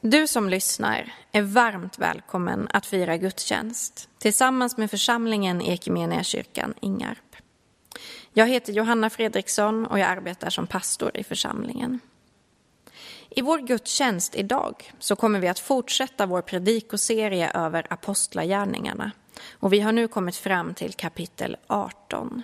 Du 0.00 0.26
som 0.26 0.48
lyssnar 0.48 1.12
är 1.32 1.42
varmt 1.42 1.98
välkommen 1.98 2.68
att 2.70 2.86
fira 2.86 3.16
gudstjänst 3.16 4.08
tillsammans 4.18 4.76
med 4.76 4.90
församlingen 4.90 5.60
Equmeniakyrkan 5.60 6.74
Ingarp. 6.80 7.36
Jag 8.32 8.46
heter 8.46 8.72
Johanna 8.72 9.10
Fredriksson 9.10 9.86
och 9.86 9.98
jag 9.98 10.08
arbetar 10.08 10.50
som 10.50 10.66
pastor 10.66 11.16
i 11.16 11.24
församlingen. 11.24 12.00
I 13.30 13.42
vår 13.42 13.58
gudstjänst 13.58 14.34
idag 14.34 14.92
så 14.98 15.16
kommer 15.16 15.40
vi 15.40 15.48
att 15.48 15.58
fortsätta 15.58 16.26
vår 16.26 16.42
predikoserie 16.42 17.50
över 17.54 17.86
apostlagärningarna 17.90 19.10
och 19.52 19.72
vi 19.72 19.80
har 19.80 19.92
nu 19.92 20.08
kommit 20.08 20.36
fram 20.36 20.74
till 20.74 20.94
kapitel 20.94 21.56
18. 21.66 22.42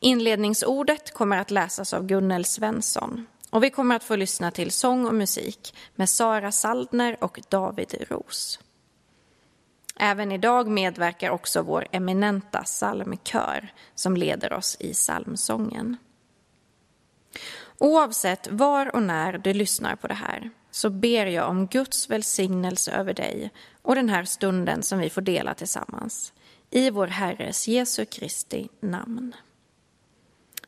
Inledningsordet 0.00 1.14
kommer 1.14 1.38
att 1.38 1.50
läsas 1.50 1.94
av 1.94 2.06
Gunnel 2.06 2.44
Svensson 2.44 3.26
och 3.52 3.64
vi 3.64 3.70
kommer 3.70 3.96
att 3.96 4.04
få 4.04 4.16
lyssna 4.16 4.50
till 4.50 4.70
sång 4.70 5.06
och 5.06 5.14
musik 5.14 5.74
med 5.94 6.08
Sara 6.08 6.52
Saldner 6.52 7.16
och 7.24 7.40
David 7.48 7.94
Ros. 8.08 8.58
Även 9.96 10.32
idag 10.32 10.68
medverkar 10.68 11.30
också 11.30 11.62
vår 11.62 11.86
eminenta 11.90 12.62
psalmkör 12.62 13.72
som 13.94 14.16
leder 14.16 14.52
oss 14.52 14.76
i 14.80 14.92
psalmsången. 14.92 15.96
Oavsett 17.78 18.48
var 18.50 18.94
och 18.94 19.02
när 19.02 19.38
du 19.38 19.52
lyssnar 19.52 19.96
på 19.96 20.06
det 20.06 20.14
här 20.14 20.50
så 20.70 20.90
ber 20.90 21.26
jag 21.26 21.48
om 21.48 21.66
Guds 21.66 22.10
välsignelse 22.10 22.92
över 22.92 23.14
dig 23.14 23.50
och 23.82 23.94
den 23.94 24.08
här 24.08 24.24
stunden 24.24 24.82
som 24.82 24.98
vi 24.98 25.10
får 25.10 25.22
dela 25.22 25.54
tillsammans. 25.54 26.32
I 26.70 26.90
vår 26.90 27.06
Herres 27.06 27.68
Jesu 27.68 28.04
Kristi 28.04 28.68
namn. 28.80 29.34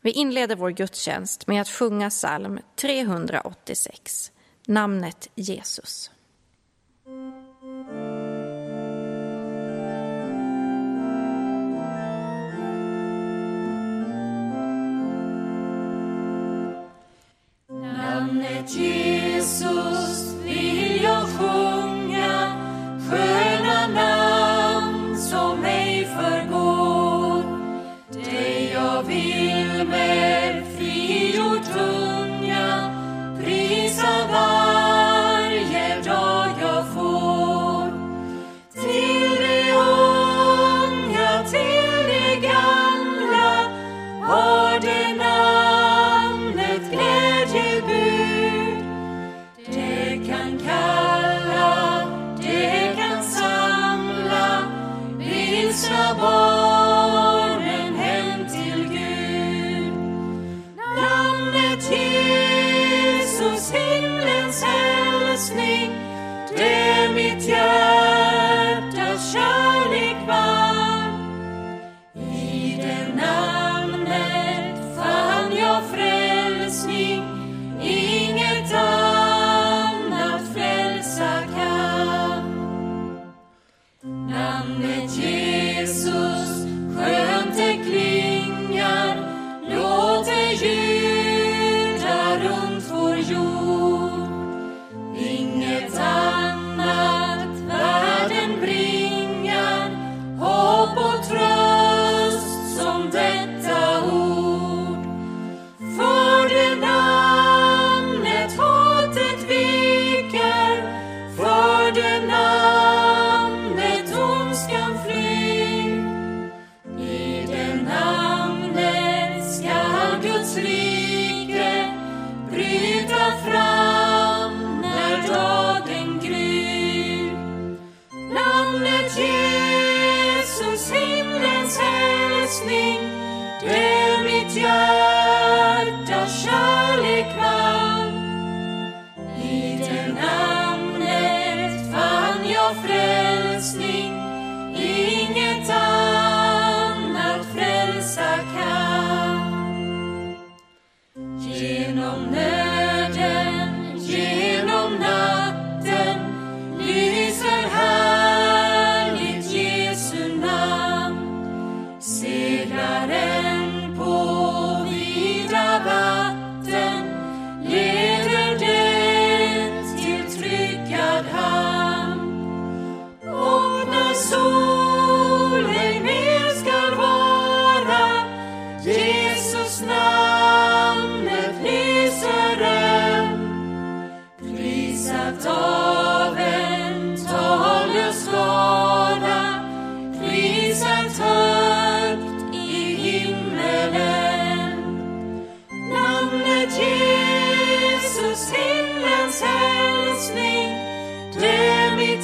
Vi 0.04 0.10
inleder 0.10 0.56
vår 0.56 0.70
gudstjänst 0.70 1.46
med 1.46 1.60
att 1.60 1.68
sjunga 1.68 2.10
psalm 2.10 2.58
386, 2.76 4.32
namnet 4.66 5.28
Jesus. 5.34 6.10
Namnet 17.68 18.76
Jesus 18.76 20.34
vill 20.44 21.02
jag 21.02 21.28
sjunga, 21.28 22.52
sköna 23.10 23.86
namn 23.86 25.18
som 25.18 25.64
ej 25.64 26.04
förgår. 26.04 27.42
Dig 28.24 28.70
jag 28.72 29.02
vill 29.02 29.53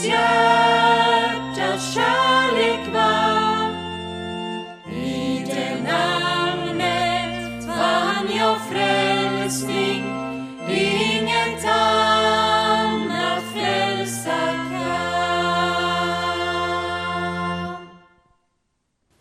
mitt 0.01 0.11
hjärtas 0.11 1.95
kärlek 1.95 2.95
var. 2.95 3.71
I 4.93 5.45
det 5.47 5.83
namnet 5.83 7.65
fann 7.67 8.29
jag 8.37 8.61
frälsning. 8.61 10.05
Inget 10.69 11.65
annat 11.65 13.43
frälsa 13.55 14.41
kan. 14.71 15.01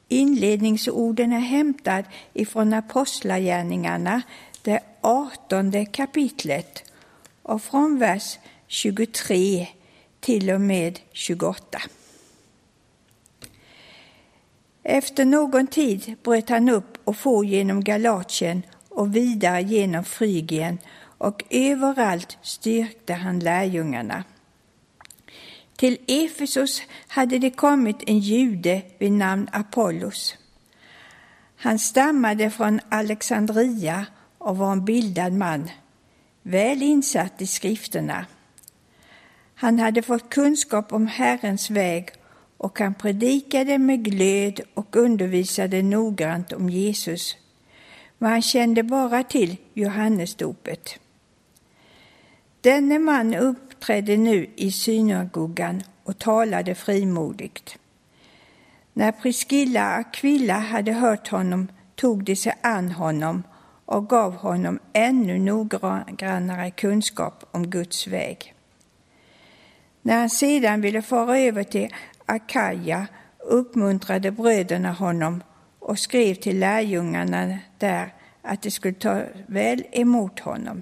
Inledningsorden 0.08 1.34
är 1.34 1.40
hämtad 1.40 2.06
ifrån 2.34 2.74
Apostlagärningarna, 2.74 4.22
det 4.62 4.80
artonde 5.02 5.86
kapitlet 5.86 6.84
och 7.44 7.62
från 7.62 8.00
vers 8.00 8.40
23 8.68 9.68
till 10.20 10.50
och 10.50 10.62
med 10.62 11.00
28. 11.12 11.82
Efter 14.84 15.26
någon 15.26 15.68
tid 15.68 16.16
bröt 16.24 16.50
han 16.50 16.70
upp 16.70 16.98
och 17.04 17.18
for 17.18 17.46
genom 17.46 17.84
Galatien 17.84 18.64
och 18.90 19.16
vidare 19.16 19.62
genom 19.62 20.04
Frygien 20.04 20.78
och 21.02 21.44
överallt 21.50 22.38
styrkte 22.42 23.14
han 23.14 23.40
lärjungarna. 23.40 24.24
Till 25.76 25.98
Efesos 26.08 26.82
hade 27.08 27.40
det 27.40 27.52
kommit 27.52 28.04
en 28.08 28.20
jude 28.20 28.82
vid 28.98 29.12
namn 29.12 29.50
Apollos. 29.52 30.36
Han 31.56 31.80
stammade 31.80 32.50
från 32.50 32.80
Alexandria 32.90 34.06
och 34.38 34.58
var 34.58 34.72
en 34.72 34.86
bildad 34.86 35.34
man, 35.34 35.70
väl 36.42 36.82
insatt 36.82 37.42
i 37.42 37.48
skrifterna. 37.48 38.26
Han 39.62 39.80
hade 39.80 40.02
fått 40.02 40.30
kunskap 40.30 40.94
om 40.94 41.08
Herrens 41.08 41.70
väg 41.70 42.10
och 42.58 42.80
han 42.80 42.94
predikade 42.94 43.78
med 43.78 44.04
glöd 44.04 44.62
och 44.74 44.96
undervisade 44.96 45.82
noggrant 45.82 46.54
om 46.54 46.70
Jesus. 46.70 47.38
Men 48.18 48.32
han 48.32 48.42
kände 48.42 48.84
bara 48.84 49.24
till 49.24 49.58
Johannesdopet. 49.74 51.00
Denne 52.62 53.00
man 53.00 53.36
uppträdde 53.36 54.18
nu 54.18 54.50
i 54.56 54.72
synagogan 54.72 55.82
och 56.04 56.20
talade 56.20 56.76
frimodigt. 56.76 57.78
När 58.94 59.12
Priskilla 59.12 59.94
och 59.94 60.00
Aquilla 60.00 60.58
hade 60.58 60.94
hört 60.94 61.28
honom 61.28 61.68
tog 61.96 62.24
de 62.24 62.36
sig 62.36 62.54
an 62.64 62.92
honom 62.92 63.44
och 63.86 64.10
gav 64.10 64.36
honom 64.36 64.80
ännu 64.94 65.40
noggrannare 65.40 66.72
kunskap 66.72 67.46
om 67.52 67.70
Guds 67.70 68.08
väg. 68.08 68.56
När 70.10 70.20
han 70.20 70.30
sedan 70.30 70.82
ville 70.82 71.02
fara 71.02 71.40
över 71.40 71.64
till 71.64 71.96
Akaja 72.26 73.08
uppmuntrade 73.40 74.32
bröderna 74.32 74.92
honom 74.92 75.44
och 75.80 76.00
skrev 76.00 76.36
till 76.36 76.60
lärjungarna 76.60 77.60
där 77.78 78.14
att 78.42 78.62
de 78.62 78.72
skulle 78.72 78.94
ta 78.94 79.24
väl 79.48 79.84
emot 79.92 80.40
honom. 80.40 80.82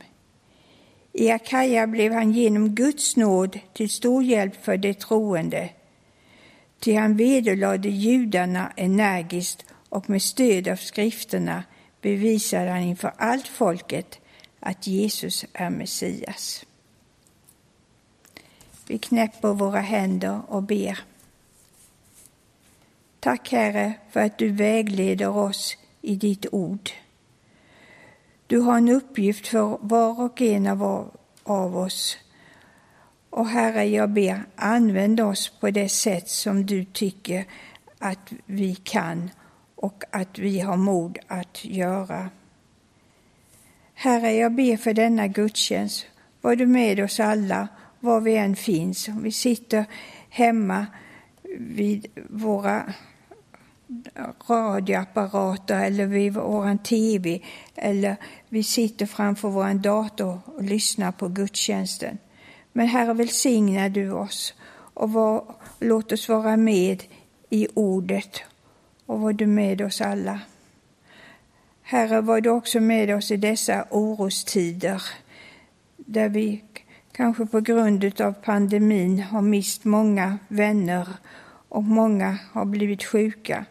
I 1.13 1.31
Akaja 1.31 1.87
blev 1.87 2.13
han 2.13 2.31
genom 2.31 2.75
Guds 2.75 3.15
nåd 3.15 3.59
till 3.73 3.89
stor 3.89 4.23
hjälp 4.23 4.63
för 4.65 4.77
de 4.77 4.93
troende, 4.93 5.69
ty 6.79 6.95
han 6.95 7.17
vederlade 7.17 7.89
judarna 7.89 8.71
energiskt 8.75 9.65
och 9.89 10.09
med 10.09 10.21
stöd 10.21 10.67
av 10.67 10.75
skrifterna 10.75 11.63
bevisade 12.01 12.69
han 12.69 12.81
inför 12.81 13.13
allt 13.17 13.47
folket 13.47 14.19
att 14.59 14.87
Jesus 14.87 15.45
är 15.53 15.69
Messias. 15.69 16.66
Vi 18.87 18.97
knäpper 18.97 19.53
våra 19.53 19.79
händer 19.79 20.41
och 20.47 20.63
ber. 20.63 20.99
Tack 23.19 23.51
Herre 23.51 23.93
för 24.11 24.19
att 24.19 24.37
du 24.37 24.51
vägleder 24.51 25.29
oss 25.29 25.77
i 26.01 26.15
ditt 26.15 26.45
ord. 26.51 26.89
Du 28.47 28.59
har 28.59 28.77
en 28.77 28.89
uppgift 28.89 29.47
för 29.47 29.77
var 29.81 30.21
och 30.21 30.41
en 30.41 30.67
av 31.43 31.77
oss. 31.77 32.17
Och 33.29 33.47
Herre, 33.47 33.85
jag 33.85 34.09
ber, 34.09 34.43
använd 34.55 35.19
oss 35.19 35.49
på 35.59 35.71
det 35.71 35.89
sätt 35.89 36.29
som 36.29 36.65
du 36.65 36.85
tycker 36.85 37.45
att 37.99 38.33
vi 38.45 38.75
kan 38.75 39.29
och 39.75 40.03
att 40.11 40.39
vi 40.39 40.59
har 40.59 40.77
mod 40.77 41.17
att 41.27 41.65
göra. 41.65 42.29
Herre, 43.93 44.33
jag 44.33 44.51
ber 44.51 44.77
för 44.77 44.93
denna 44.93 45.27
gudstjänst. 45.27 46.05
Var 46.41 46.55
du 46.55 46.65
med 46.65 46.99
oss 46.99 47.19
alla, 47.19 47.67
var 47.99 48.21
vi 48.21 48.35
än 48.35 48.55
finns. 48.55 49.07
Om 49.07 49.23
vi 49.23 49.31
sitter 49.31 49.85
hemma 50.29 50.85
vid 51.57 52.07
våra 52.29 52.93
radioapparater 54.47 55.83
eller 55.83 56.05
vid 56.05 56.33
vår 56.33 56.77
TV 56.83 57.41
eller 57.75 58.15
vi 58.49 58.63
sitter 58.63 59.05
framför 59.05 59.49
vår 59.49 59.73
dator 59.73 60.39
och 60.45 60.63
lyssnar 60.63 61.11
på 61.11 61.27
gudstjänsten. 61.27 62.17
Men 62.73 62.87
Herre, 62.87 63.13
välsigna 63.13 63.89
du 63.89 64.11
oss 64.11 64.53
och 64.93 65.11
var, 65.11 65.55
låt 65.79 66.11
oss 66.11 66.29
vara 66.29 66.57
med 66.57 67.03
i 67.49 67.67
ordet 67.73 68.41
och 69.05 69.19
var 69.19 69.33
du 69.33 69.45
med 69.45 69.81
oss 69.81 70.01
alla. 70.01 70.39
Herre, 71.81 72.21
var 72.21 72.41
du 72.41 72.49
också 72.49 72.79
med 72.79 73.15
oss 73.15 73.31
i 73.31 73.37
dessa 73.37 73.85
orostider 73.89 75.03
där 75.95 76.29
vi 76.29 76.63
kanske 77.17 77.45
på 77.45 77.59
grund 77.59 78.21
av 78.21 78.33
pandemin 78.33 79.19
har 79.19 79.41
mist 79.41 79.83
många 79.83 80.37
vänner 80.47 81.07
och 81.69 81.83
många 81.83 82.37
har 82.51 82.65
blivit 82.65 83.03
sjuka. 83.03 83.65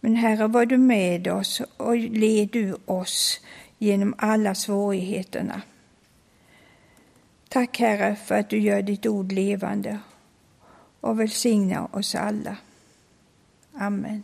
Men 0.00 0.14
Herre, 0.14 0.46
var 0.46 0.66
du 0.66 0.78
med 0.78 1.28
oss 1.28 1.62
och 1.76 1.96
led 1.96 2.48
du 2.52 2.76
oss 2.84 3.40
genom 3.78 4.14
alla 4.18 4.54
svårigheterna. 4.54 5.62
Tack 7.48 7.78
Herre 7.78 8.16
för 8.16 8.34
att 8.34 8.50
du 8.50 8.58
gör 8.58 8.82
ditt 8.82 9.06
ord 9.06 9.32
levande 9.32 9.98
och 11.00 11.20
välsigna 11.20 11.86
oss 11.86 12.14
alla. 12.14 12.56
Amen. 13.74 14.22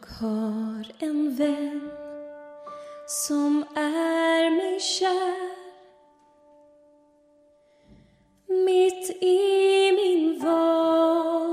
Jag 0.00 0.08
har 0.28 0.86
en 0.98 1.36
vän 1.36 1.90
som 3.06 3.64
är 3.74 4.50
mig 4.50 4.80
kär. 4.80 5.50
Mitt 8.46 9.10
i 9.22 9.92
min 9.92 10.38
vardag 10.38 11.52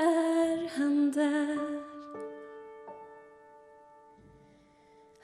är 0.00 0.70
han 0.78 1.12
där. 1.12 1.58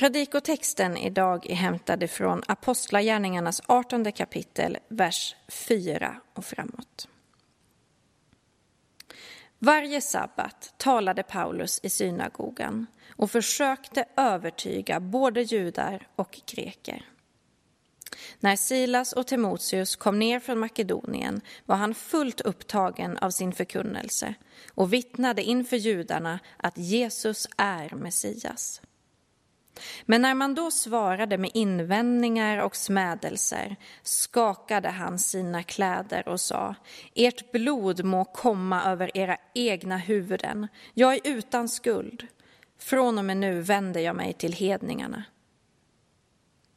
Predikotexten 0.02 0.98
idag 0.98 1.50
är 1.50 1.56
hämtad 1.56 2.10
från 2.10 2.42
Apostlagärningarnas 2.48 3.62
18 3.66 4.12
kapitel, 4.12 4.78
vers 4.88 5.36
4 5.48 6.22
och 6.34 6.46
framåt. 6.46 7.08
Varje 9.60 10.02
sabbat 10.02 10.74
talade 10.78 11.24
Paulus 11.24 11.80
i 11.84 11.90
synagogan 11.90 12.86
och 13.16 13.32
försökte 13.32 14.06
övertyga 14.18 15.00
både 15.00 15.42
judar 15.42 16.08
och 16.16 16.42
greker. 16.56 17.06
När 18.40 18.56
Silas 18.56 19.14
och 19.14 19.28
Timoteus 19.28 19.96
kom 19.96 20.20
ner 20.20 20.40
från 20.40 20.60
Makedonien 20.60 21.42
var 21.66 21.76
han 21.76 21.96
fullt 21.96 22.42
upptagen 22.42 23.18
av 23.18 23.30
sin 23.30 23.54
förkunnelse 23.54 24.36
och 24.74 24.94
vittnade 24.94 25.44
inför 25.44 25.78
judarna 25.78 26.40
att 26.58 26.78
Jesus 26.78 27.48
är 27.58 27.96
Messias. 27.96 28.82
Men 30.06 30.22
när 30.22 30.36
man 30.36 30.56
då 30.56 30.72
svarade 30.72 31.38
med 31.38 31.52
invändningar 31.54 32.58
och 32.58 32.76
smädelser 32.76 33.76
skakade 34.04 34.90
han 34.90 35.20
sina 35.20 35.64
kläder 35.64 36.28
och 36.28 36.42
sa 36.42 36.76
Ert 37.16 37.52
blod 37.52 38.04
må 38.04 38.26
komma 38.26 38.84
över 38.84 39.18
era 39.18 39.38
egna 39.54 39.98
huvuden. 39.98 40.68
Jag 40.94 41.14
är 41.14 41.22
utan 41.24 41.70
skuld. 41.70 42.28
Från 42.80 43.18
och 43.18 43.26
med 43.26 43.38
nu 43.38 43.62
vänder 43.62 44.02
jag 44.02 44.16
mig 44.16 44.34
till 44.34 44.54
hedningarna. 44.54 45.24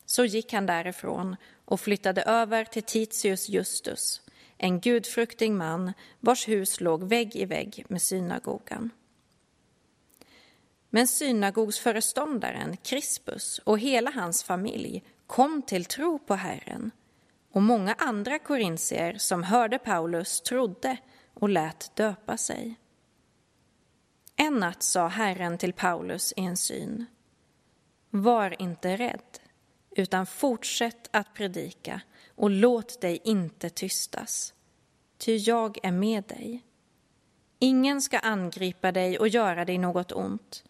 Så 0.06 0.24
gick 0.24 0.52
han 0.52 0.66
därifrån 0.66 1.36
och 1.64 1.80
flyttade 1.80 2.22
över 2.22 2.64
till 2.64 2.82
Titius 2.82 3.48
Justus, 3.48 4.20
en 4.58 4.80
gudfruktig 4.80 5.52
man 5.52 5.92
vars 6.20 6.48
hus 6.48 6.80
låg 6.80 7.04
vägg 7.04 7.36
i 7.36 7.44
vägg 7.44 7.84
med 7.88 8.02
synagogan. 8.02 8.90
Men 10.94 11.08
synagogsföreståndaren 11.08 12.76
Crispus 12.76 13.58
och 13.58 13.78
hela 13.78 14.10
hans 14.10 14.42
familj 14.42 15.04
kom 15.26 15.62
till 15.62 15.84
tro 15.84 16.18
på 16.18 16.34
Herren 16.34 16.90
och 17.52 17.62
många 17.62 17.94
andra 17.94 18.38
korintier 18.38 19.14
som 19.18 19.42
hörde 19.42 19.78
Paulus 19.78 20.40
trodde 20.40 20.96
och 21.34 21.48
lät 21.48 21.96
döpa 21.96 22.36
sig. 22.36 22.74
En 24.36 24.54
natt 24.54 24.82
sa 24.82 25.08
Herren 25.08 25.58
till 25.58 25.72
Paulus 25.72 26.32
i 26.36 26.40
en 26.40 26.56
syn. 26.56 27.06
Var 28.10 28.62
inte 28.62 28.96
rädd, 28.96 29.38
utan 29.90 30.26
fortsätt 30.26 31.08
att 31.10 31.34
predika 31.34 32.00
och 32.34 32.50
låt 32.50 33.00
dig 33.00 33.20
inte 33.24 33.70
tystas, 33.70 34.54
ty 35.18 35.36
jag 35.36 35.78
är 35.82 35.92
med 35.92 36.24
dig. 36.24 36.62
Ingen 37.58 38.02
ska 38.02 38.18
angripa 38.18 38.92
dig 38.92 39.18
och 39.18 39.28
göra 39.28 39.64
dig 39.64 39.78
något 39.78 40.12
ont. 40.12 40.64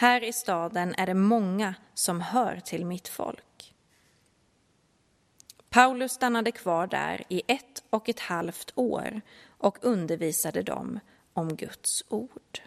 Här 0.00 0.24
i 0.24 0.32
staden 0.32 0.94
är 0.98 1.06
det 1.06 1.14
många 1.14 1.74
som 1.94 2.20
hör 2.20 2.60
till 2.60 2.86
mitt 2.86 3.08
folk. 3.08 3.74
Paulus 5.68 6.12
stannade 6.12 6.52
kvar 6.52 6.86
där 6.86 7.24
i 7.28 7.42
ett 7.46 7.84
och 7.90 8.08
ett 8.08 8.20
halvt 8.20 8.72
år 8.74 9.20
och 9.46 9.78
undervisade 9.84 10.62
dem 10.62 11.00
om 11.32 11.56
Guds 11.56 12.04
ord. 12.08 12.60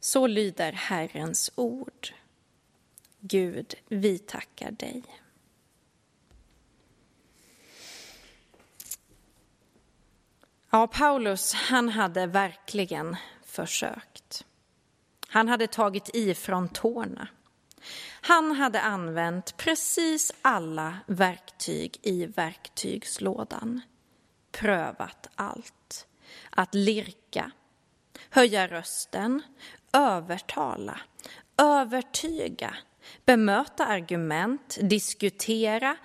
Så 0.00 0.26
lyder 0.26 0.72
Herrens 0.72 1.50
ord. 1.54 2.14
Gud, 3.20 3.74
vi 3.88 4.18
tackar 4.18 4.70
dig. 4.70 5.02
Ja, 10.70 10.86
Paulus, 10.86 11.54
han 11.54 11.88
hade 11.88 12.26
verkligen 12.26 13.16
försökt. 13.44 14.15
Han 15.36 15.48
hade 15.48 15.66
tagit 15.66 16.14
i 16.14 16.34
från 16.34 16.68
tårna. 16.68 17.28
Han 18.20 18.52
hade 18.52 18.80
använt 18.80 19.56
precis 19.56 20.32
alla 20.42 20.98
verktyg 21.06 21.98
i 22.02 22.26
verktygslådan. 22.26 23.80
Prövat 24.52 25.28
allt. 25.34 26.06
Att 26.50 26.74
lirka, 26.74 27.50
höja 28.30 28.68
rösten, 28.68 29.42
övertala, 29.92 31.00
övertyga, 31.58 32.76
bemöta 33.24 33.86
argument, 33.86 34.78
diskutera. 34.80 35.96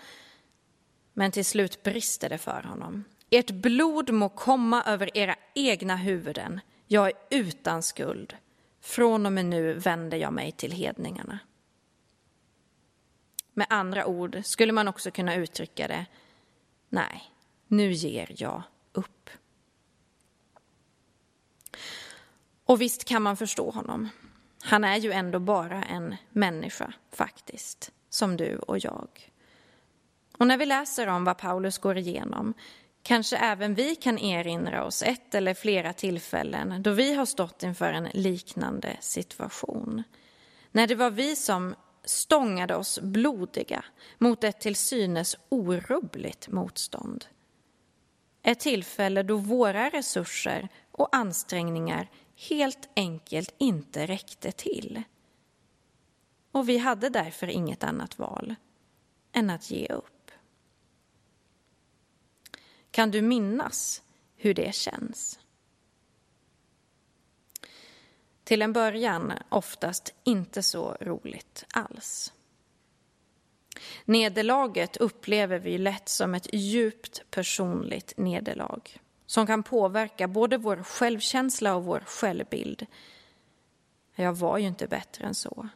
Men 1.13 1.31
till 1.31 1.45
slut 1.45 1.83
brister 1.83 2.29
det 2.29 2.37
för 2.37 2.63
honom. 2.63 3.03
Ert 3.29 3.51
blod 3.51 4.11
må 4.11 4.29
komma 4.29 4.83
över 4.83 5.17
era 5.17 5.35
egna 5.55 5.95
huvuden. 5.95 6.59
Jag 6.87 7.07
är 7.07 7.13
utan 7.29 7.83
skuld. 7.83 8.35
Från 8.81 9.25
och 9.25 9.33
med 9.33 9.45
nu 9.45 9.73
vänder 9.73 10.17
jag 10.17 10.33
mig 10.33 10.51
till 10.51 10.71
hedningarna. 10.71 11.39
Med 13.53 13.67
andra 13.69 14.05
ord 14.05 14.41
skulle 14.43 14.71
man 14.71 14.87
också 14.87 15.11
kunna 15.11 15.35
uttrycka 15.35 15.87
det. 15.87 16.05
Nej, 16.89 17.33
nu 17.67 17.91
ger 17.91 18.35
jag 18.37 18.63
upp. 18.91 19.29
Och 22.65 22.81
visst 22.81 23.05
kan 23.05 23.21
man 23.21 23.37
förstå 23.37 23.69
honom. 23.69 24.09
Han 24.63 24.83
är 24.83 24.97
ju 24.97 25.11
ändå 25.11 25.39
bara 25.39 25.83
en 25.83 26.15
människa, 26.29 26.93
faktiskt, 27.11 27.91
som 28.09 28.37
du 28.37 28.57
och 28.57 28.79
jag. 28.79 29.31
Och 30.37 30.47
när 30.47 30.57
vi 30.57 30.65
läser 30.65 31.07
om 31.07 31.23
vad 31.23 31.37
Paulus 31.37 31.77
går 31.77 31.97
igenom 31.97 32.53
kanske 33.03 33.37
även 33.37 33.75
vi 33.75 33.95
kan 33.95 34.19
erinra 34.19 34.85
oss 34.85 35.03
ett 35.03 35.35
eller 35.35 35.53
flera 35.53 35.93
tillfällen 35.93 36.83
då 36.83 36.91
vi 36.91 37.13
har 37.13 37.25
stått 37.25 37.63
inför 37.63 37.93
en 37.93 38.07
liknande 38.13 38.97
situation. 38.99 40.03
När 40.71 40.87
det 40.87 40.95
var 40.95 41.09
vi 41.09 41.35
som 41.35 41.75
stångade 42.03 42.75
oss 42.75 42.99
blodiga 43.01 43.85
mot 44.17 44.43
ett 44.43 44.59
till 44.59 44.75
synes 44.75 45.37
orubbligt 45.49 46.47
motstånd. 46.47 47.25
Ett 48.43 48.59
tillfälle 48.59 49.23
då 49.23 49.35
våra 49.35 49.89
resurser 49.89 50.69
och 50.91 51.15
ansträngningar 51.15 52.09
helt 52.49 52.89
enkelt 52.95 53.55
inte 53.57 54.05
räckte 54.05 54.51
till. 54.51 55.03
Och 56.51 56.69
vi 56.69 56.77
hade 56.77 57.09
därför 57.09 57.47
inget 57.47 57.83
annat 57.83 58.19
val 58.19 58.55
än 59.31 59.49
att 59.49 59.71
ge 59.71 59.87
upp. 59.87 60.10
Kan 62.91 63.11
du 63.11 63.21
minnas 63.21 64.01
hur 64.35 64.53
det 64.53 64.75
känns? 64.75 65.39
Till 68.43 68.61
en 68.61 68.73
början 68.73 69.33
oftast 69.49 70.13
inte 70.23 70.63
så 70.63 70.97
roligt 71.01 71.65
alls. 71.73 72.33
Nederlaget 74.05 74.97
upplever 74.97 75.59
vi 75.59 75.77
lätt 75.77 76.09
som 76.09 76.35
ett 76.35 76.53
djupt 76.53 77.23
personligt 77.31 78.13
nederlag 78.17 78.81
som 79.25 79.47
kan 79.47 79.63
påverka 79.63 80.27
både 80.27 80.57
vår 80.57 80.83
självkänsla 80.83 81.75
och 81.75 81.83
vår 81.83 81.99
självbild. 81.99 82.85
Jag 84.15 84.33
var 84.33 84.57
ju 84.57 84.67
inte 84.67 84.87
bättre 84.87 85.25
än 85.25 85.35
så. 85.35 85.69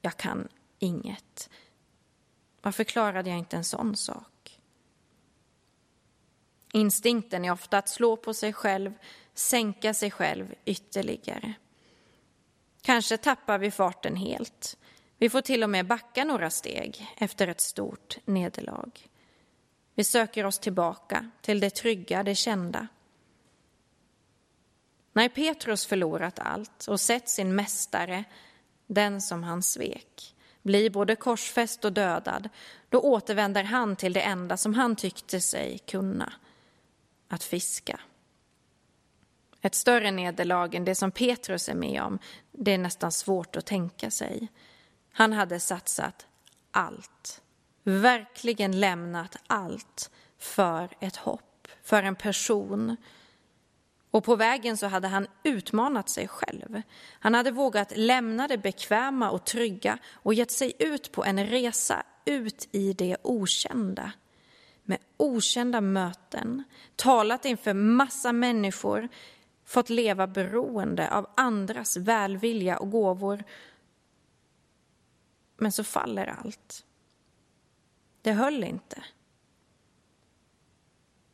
jag 0.00 0.16
kan 0.16 0.48
inget. 0.78 1.50
Varför 2.62 2.84
klarade 2.84 3.30
jag 3.30 3.38
inte 3.38 3.56
en 3.56 3.64
sån 3.64 3.96
sak? 3.96 4.31
Instinkten 6.72 7.44
är 7.44 7.52
ofta 7.52 7.78
att 7.78 7.88
slå 7.88 8.16
på 8.16 8.34
sig 8.34 8.52
själv, 8.52 8.92
sänka 9.34 9.94
sig 9.94 10.10
själv 10.10 10.54
ytterligare. 10.64 11.54
Kanske 12.82 13.16
tappar 13.16 13.58
vi 13.58 13.70
farten 13.70 14.16
helt. 14.16 14.76
Vi 15.18 15.30
får 15.30 15.40
till 15.40 15.62
och 15.62 15.70
med 15.70 15.86
backa 15.86 16.24
några 16.24 16.50
steg 16.50 17.06
efter 17.16 17.48
ett 17.48 17.60
stort 17.60 18.18
nederlag. 18.24 18.90
Vi 19.94 20.04
söker 20.04 20.46
oss 20.46 20.58
tillbaka 20.58 21.30
till 21.40 21.60
det 21.60 21.70
trygga, 21.70 22.22
det 22.22 22.34
kända. 22.34 22.88
När 25.12 25.28
Petrus 25.28 25.86
förlorat 25.86 26.38
allt 26.38 26.86
och 26.88 27.00
sett 27.00 27.28
sin 27.28 27.54
mästare, 27.54 28.24
den 28.86 29.20
som 29.20 29.42
han 29.42 29.62
svek, 29.62 30.34
bli 30.62 30.90
både 30.90 31.16
korsfäst 31.16 31.84
och 31.84 31.92
dödad, 31.92 32.48
då 32.88 33.00
återvänder 33.00 33.64
han 33.64 33.96
till 33.96 34.12
det 34.12 34.20
enda 34.20 34.56
som 34.56 34.74
han 34.74 34.96
tyckte 34.96 35.40
sig 35.40 35.78
kunna, 35.78 36.32
att 37.32 37.44
fiska. 37.44 38.00
Ett 39.60 39.74
större 39.74 40.10
nederlag 40.10 40.74
än 40.74 40.84
det 40.84 40.94
som 40.94 41.10
Petrus 41.10 41.68
är 41.68 41.74
med 41.74 42.02
om, 42.02 42.18
det 42.52 42.72
är 42.72 42.78
nästan 42.78 43.12
svårt 43.12 43.56
att 43.56 43.66
tänka 43.66 44.10
sig. 44.10 44.48
Han 45.12 45.32
hade 45.32 45.60
satsat 45.60 46.26
allt, 46.70 47.42
verkligen 47.82 48.80
lämnat 48.80 49.36
allt 49.46 50.10
för 50.38 50.88
ett 51.00 51.16
hopp, 51.16 51.68
för 51.82 52.02
en 52.02 52.16
person. 52.16 52.96
Och 54.10 54.24
på 54.24 54.36
vägen 54.36 54.76
så 54.76 54.86
hade 54.86 55.08
han 55.08 55.26
utmanat 55.42 56.08
sig 56.08 56.28
själv. 56.28 56.82
Han 57.18 57.34
hade 57.34 57.50
vågat 57.50 57.92
lämna 57.96 58.48
det 58.48 58.58
bekväma 58.58 59.30
och 59.30 59.44
trygga 59.44 59.98
och 60.12 60.34
gett 60.34 60.50
sig 60.50 60.72
ut 60.78 61.12
på 61.12 61.24
en 61.24 61.46
resa 61.46 62.02
ut 62.24 62.68
i 62.72 62.92
det 62.92 63.16
okända. 63.22 64.12
Med 64.82 64.98
okända 65.16 65.80
möten, 65.80 66.64
talat 66.96 67.44
inför 67.44 67.74
massa 67.74 68.32
människor, 68.32 69.08
fått 69.64 69.90
leva 69.90 70.26
beroende 70.26 71.10
av 71.10 71.30
andras 71.34 71.96
välvilja 71.96 72.78
och 72.78 72.90
gåvor. 72.90 73.44
Men 75.56 75.72
så 75.72 75.84
faller 75.84 76.26
allt. 76.26 76.86
Det 78.22 78.32
höll 78.32 78.64
inte. 78.64 79.04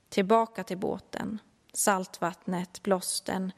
Tillbaka 0.08 0.64
till 0.64 0.78
båten, 0.78 1.38
saltvattnet, 1.72 2.82
blåsten. 2.82 3.52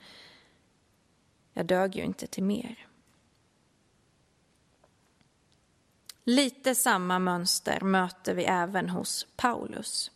Jag 1.52 1.66
dög 1.66 1.96
ju 1.96 2.02
inte 2.02 2.26
till 2.26 2.44
mer. 2.44 2.89
Lite 6.30 6.74
samma 6.74 7.18
mönster 7.18 7.80
möter 7.80 8.34
vi 8.34 8.44
även 8.44 8.90
hos 8.90 9.26
Paulus. 9.36 10.10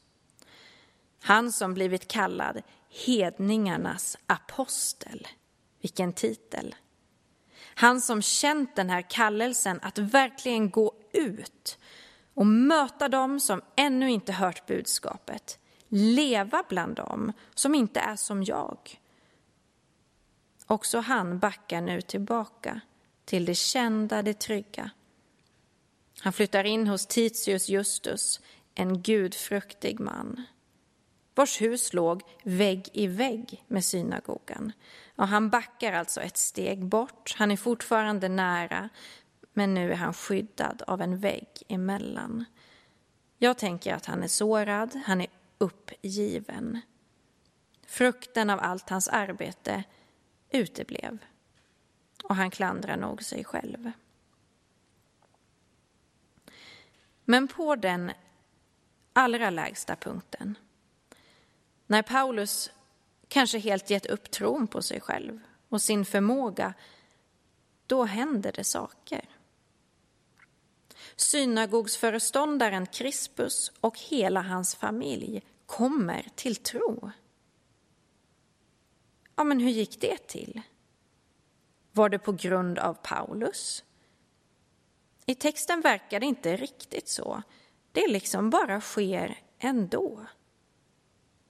Han 1.23 1.53
som 1.53 1.75
blivit 1.75 2.09
kallad 2.09 2.63
hedningarnas 3.07 4.19
apostel. 4.27 5.29
Vilken 5.81 6.13
titel! 6.13 6.75
Han 7.75 8.01
som 8.01 8.23
känt 8.23 8.77
den 8.77 8.91
här 8.91 9.03
kallelsen 9.03 9.79
att 9.83 9.99
verkligen 9.99 10.71
gå 10.71 10.93
ut 11.13 11.79
och 12.35 12.47
möta 12.47 13.09
dem 13.09 13.41
som 13.41 13.63
ännu 13.77 14.11
inte 14.11 14.33
hört 14.33 14.67
budskapet. 14.67 15.59
Leva 15.89 16.65
bland 16.69 16.97
dem 16.97 17.33
som 17.55 17.75
inte 17.75 18.01
är 18.01 18.17
som 18.17 18.45
jag. 18.45 19.01
Också 20.67 20.99
han 20.99 21.39
backar 21.39 21.81
nu 21.81 22.01
tillbaka 22.01 22.81
till 23.25 23.45
det 23.45 23.55
kända, 23.55 24.23
det 24.23 24.41
trygga. 24.41 24.91
Han 26.25 26.33
flyttar 26.33 26.65
in 26.65 26.87
hos 26.87 27.07
Titius 27.07 27.69
Justus, 27.69 28.41
en 28.75 29.03
gudfruktig 29.03 30.01
man 30.01 30.45
vars 31.35 31.61
hus 31.61 31.93
låg 31.93 32.23
vägg 32.43 32.89
i 32.93 33.07
vägg 33.07 33.65
med 33.69 33.85
synagogan. 33.85 34.73
Och 35.17 35.29
han 35.29 35.51
backar 35.51 35.93
alltså 35.93 36.21
ett 36.21 36.37
steg 36.37 36.85
bort. 36.85 37.35
Han 37.39 37.51
är 37.51 37.57
fortfarande 37.57 38.29
nära, 38.29 38.89
men 39.53 39.75
nu 39.75 39.93
är 39.93 39.97
han 39.97 40.15
skyddad 40.15 40.83
av 40.87 41.03
en 41.03 41.19
vägg 41.19 41.49
emellan. 41.69 42.45
Jag 43.39 43.59
tänker 43.59 43.95
att 43.95 44.07
han 44.07 44.23
är 44.23 44.29
sårad, 44.29 45.01
han 45.07 45.21
är 45.21 45.29
uppgiven. 45.59 46.81
Frukten 47.87 48.51
av 48.51 48.61
allt 48.61 48.91
hans 48.91 49.09
arbete 49.09 49.85
uteblev. 50.51 51.19
Och 52.25 52.37
han 52.37 52.51
klandrar 52.51 52.97
nog 52.97 53.23
sig 53.23 53.45
själv. 53.45 53.91
Men 57.25 57.49
på 57.49 57.77
den 57.77 58.13
allra 59.13 59.51
lägsta 59.51 59.97
punkten 59.97 60.59
när 61.87 62.03
Paulus 62.03 62.71
kanske 63.29 63.59
helt 63.59 63.91
gett 63.91 64.07
upp 64.07 64.31
tron 64.31 64.67
på 64.67 64.83
sig 64.83 65.01
själv 65.01 65.41
och 65.69 65.83
sin 65.83 66.05
förmåga, 66.05 66.75
då 67.87 68.05
händer 68.05 68.53
det 68.53 68.65
saker. 68.65 69.29
Synagogsföreståndaren 71.17 72.87
Crispus 72.87 73.73
och 73.81 73.99
hela 73.99 74.43
hans 74.43 74.75
familj 74.75 75.43
kommer 75.67 76.29
till 76.35 76.57
tro. 76.57 77.11
Ja, 79.37 79.45
men 79.45 79.61
hur 79.61 79.71
gick 79.71 80.01
det 80.01 80.29
till? 80.29 80.63
Var 81.93 82.09
det 82.09 82.19
på 82.19 82.33
grund 82.33 82.79
av 82.79 82.95
Paulus? 82.95 83.85
I 85.27 85.35
texten 85.35 85.81
verkar 85.81 86.21
det 86.21 86.27
inte 86.27 86.57
riktigt 86.57 87.09
så. 87.09 87.43
Det 87.93 88.09
liksom 88.09 88.51
bara 88.51 88.81
sker 88.81 89.39
ändå. 89.59 90.27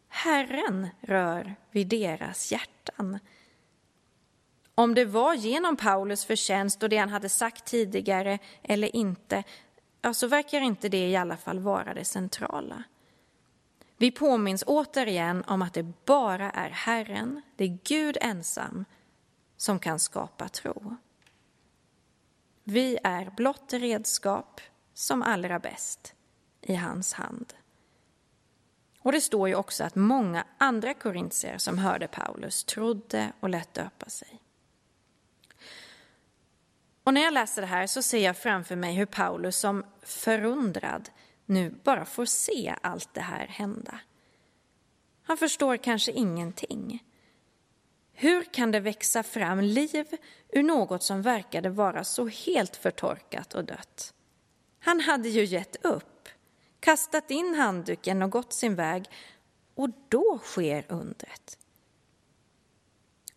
Herren 0.09 0.89
rör 1.01 1.57
vid 1.71 1.87
deras 1.87 2.53
hjärtan. 2.53 3.19
Om 4.75 4.95
det 4.95 5.05
var 5.05 5.35
genom 5.35 5.77
Paulus 5.77 6.25
förtjänst 6.25 6.83
och 6.83 6.89
det 6.89 6.97
han 6.97 7.09
hade 7.09 7.29
sagt 7.29 7.65
tidigare 7.65 8.39
eller 8.63 8.97
inte, 8.97 9.45
så 10.01 10.17
så 10.17 10.27
verkar 10.27 10.61
inte 10.61 10.89
det 10.89 11.09
i 11.09 11.17
alla 11.17 11.37
fall 11.37 11.59
vara 11.59 11.95
det 11.95 12.05
centrala. 12.05 12.83
Vi 13.97 14.11
påminns 14.11 14.65
återigen 14.67 15.45
om 15.47 15.63
att 15.63 15.75
det 15.75 16.05
bara 16.05 16.51
är 16.51 16.71
Herren, 16.71 17.43
det 17.57 17.65
är 17.65 17.79
Gud 17.85 18.19
ensam, 18.21 18.85
som 19.57 19.79
kan 19.79 19.99
skapa 19.99 20.49
tro. 20.49 20.97
Vi 22.65 22.99
är 23.05 23.31
blott 23.37 23.73
redskap 23.73 24.61
som 24.95 25.23
allra 25.23 25.59
bäst 25.59 26.15
i 26.61 26.75
hans 26.75 27.13
hand. 27.13 27.55
Och 28.99 29.13
det 29.13 29.21
står 29.21 29.49
ju 29.49 29.55
också 29.55 29.85
att 29.85 29.95
många 29.95 30.47
andra 30.59 30.95
korintier 30.95 31.59
som 31.59 31.79
hörde 31.79 32.09
Paulus 32.09 32.65
trodde 32.65 33.33
och 33.41 33.49
lät 33.49 33.75
döpa 33.75 34.09
sig. 34.09 34.41
Och 37.05 37.15
när 37.15 37.21
jag 37.21 37.35
läser 37.35 37.63
det 37.63 37.69
här 37.69 37.87
så 37.87 38.03
ser 38.03 38.25
jag 38.25 38.37
framför 38.37 38.77
mig 38.77 38.95
hur 38.95 39.07
Paulus 39.07 39.57
som 39.57 39.85
förundrad 40.03 41.11
nu 41.47 41.71
bara 41.71 42.05
får 42.05 42.25
se 42.25 42.75
allt 42.81 43.15
det 43.15 43.21
här 43.21 43.47
hända. 43.47 44.01
Han 45.23 45.37
förstår 45.37 45.77
kanske 45.77 46.13
ingenting. 46.13 47.05
Hur 48.15 48.45
kan 48.45 48.71
det 48.71 48.81
växa 48.81 49.23
fram 49.23 49.61
liv 49.61 50.07
ur 50.49 50.63
något 50.63 51.03
som 51.03 51.23
verkade 51.23 51.71
vara 51.71 52.05
så 52.05 52.27
helt 52.27 52.77
förtorkat 52.77 53.55
och 53.55 53.65
dött? 53.65 54.15
Han 54.79 55.01
hade 55.01 55.29
ju 55.29 55.45
gett 55.45 55.85
upp 55.85 56.29
kastat 56.81 57.31
in 57.31 57.55
handduken 57.55 58.23
och 58.23 58.31
gått 58.31 58.53
sin 58.53 58.75
väg 58.75 59.11
och 59.75 59.91
då 60.09 60.39
sker 60.43 60.85
undret. 60.89 61.59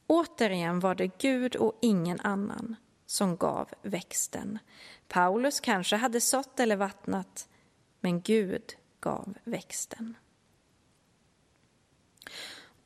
Återigen 0.08 0.80
var 0.80 0.96
det 0.96 1.18
Gud 1.18 1.56
och 1.56 1.78
ingen 1.82 2.20
annan 2.20 2.76
som 3.06 3.38
gav 3.38 3.70
växten. 3.82 4.60
Paulus 5.08 5.60
kanske 5.60 5.96
hade 5.96 6.22
sått 6.22 6.60
eller 6.60 6.76
vattnat, 6.76 7.50
men 8.00 8.22
Gud 8.22 8.78
gav 9.00 9.34
växten. 9.44 10.16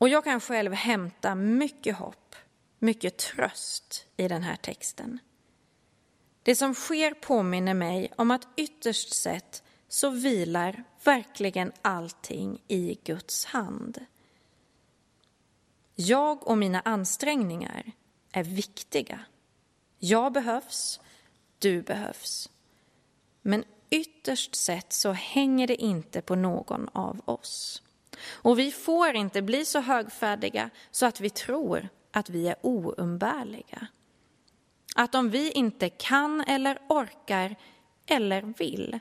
Och 0.02 0.08
jag 0.08 0.24
kan 0.24 0.40
själv 0.40 0.72
hämta 0.72 1.34
mycket 1.34 1.96
hopp, 1.96 2.34
mycket 2.78 3.18
tröst 3.18 4.06
i 4.16 4.28
den 4.28 4.42
här 4.42 4.56
texten. 4.56 5.18
Det 6.42 6.56
som 6.56 6.74
sker 6.74 7.14
påminner 7.14 7.74
mig 7.74 8.12
om 8.16 8.30
att 8.30 8.48
ytterst 8.56 9.14
sett 9.14 9.62
så 9.88 10.10
vilar 10.10 10.84
verkligen 11.04 11.72
allting 11.82 12.62
i 12.68 12.98
Guds 13.04 13.44
hand. 13.44 14.06
Jag 15.94 16.46
och 16.46 16.58
mina 16.58 16.80
ansträngningar 16.80 17.92
är 18.32 18.44
viktiga. 18.44 19.20
Jag 19.98 20.32
behövs, 20.32 21.00
du 21.58 21.82
behövs. 21.82 22.50
Men 23.42 23.64
ytterst 23.90 24.54
sett 24.54 24.92
så 24.92 25.12
hänger 25.12 25.66
det 25.66 25.82
inte 25.82 26.22
på 26.22 26.34
någon 26.34 26.88
av 26.92 27.20
oss. 27.24 27.82
Och 28.24 28.58
vi 28.58 28.70
får 28.70 29.14
inte 29.14 29.42
bli 29.42 29.64
så 29.64 29.80
högfärdiga 29.80 30.70
så 30.90 31.06
att 31.06 31.20
vi 31.20 31.30
tror 31.30 31.88
att 32.10 32.30
vi 32.30 32.48
är 32.48 32.56
oumbärliga. 32.60 33.86
Att 34.96 35.14
om 35.14 35.30
vi 35.30 35.50
inte 35.50 35.88
kan 35.88 36.40
eller 36.40 36.78
orkar 36.88 37.56
eller 38.06 38.42
vill, 38.42 39.00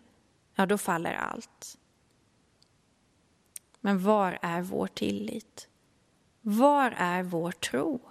ja 0.56 0.66
då 0.66 0.78
faller 0.78 1.14
allt. 1.14 1.78
Men 3.80 4.04
var 4.04 4.40
är 4.42 4.62
vår 4.62 4.88
tillit? 4.88 5.68
Var 6.42 6.94
är 6.98 7.24
vår 7.24 7.52
tro? 7.52 8.02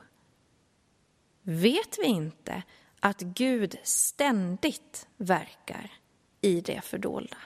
Vet 1.43 1.99
vi 1.99 2.05
inte 2.05 2.63
att 3.01 3.21
Gud 3.21 3.79
ständigt 3.83 5.09
verkar 5.17 5.93
i 6.41 6.61
det 6.61 6.81
fördolda? 6.81 7.37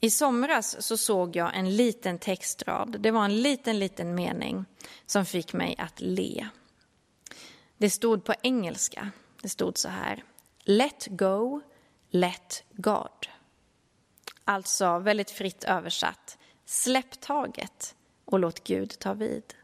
I 0.00 0.10
somras 0.10 0.86
så 0.86 0.96
såg 0.96 1.36
jag 1.36 1.56
en 1.56 1.76
liten 1.76 2.18
textrad. 2.18 3.00
Det 3.00 3.10
var 3.10 3.24
en 3.24 3.42
liten, 3.42 3.78
liten 3.78 4.14
mening 4.14 4.64
som 5.06 5.26
fick 5.26 5.52
mig 5.52 5.74
att 5.78 6.00
le. 6.00 6.48
Det 7.78 7.90
stod 7.90 8.24
på 8.24 8.34
engelska. 8.42 9.10
Det 9.42 9.48
stod 9.48 9.78
så 9.78 9.88
här. 9.88 10.24
Let 10.60 11.06
go, 11.10 11.60
let 12.10 12.64
God. 12.72 13.28
Alltså 14.44 14.98
väldigt 14.98 15.30
fritt 15.30 15.64
översatt. 15.64 16.38
Släpp 16.64 17.20
taget 17.20 17.94
och 18.24 18.38
låt 18.38 18.64
Gud 18.64 18.98
ta 18.98 19.14
vid. 19.14 19.54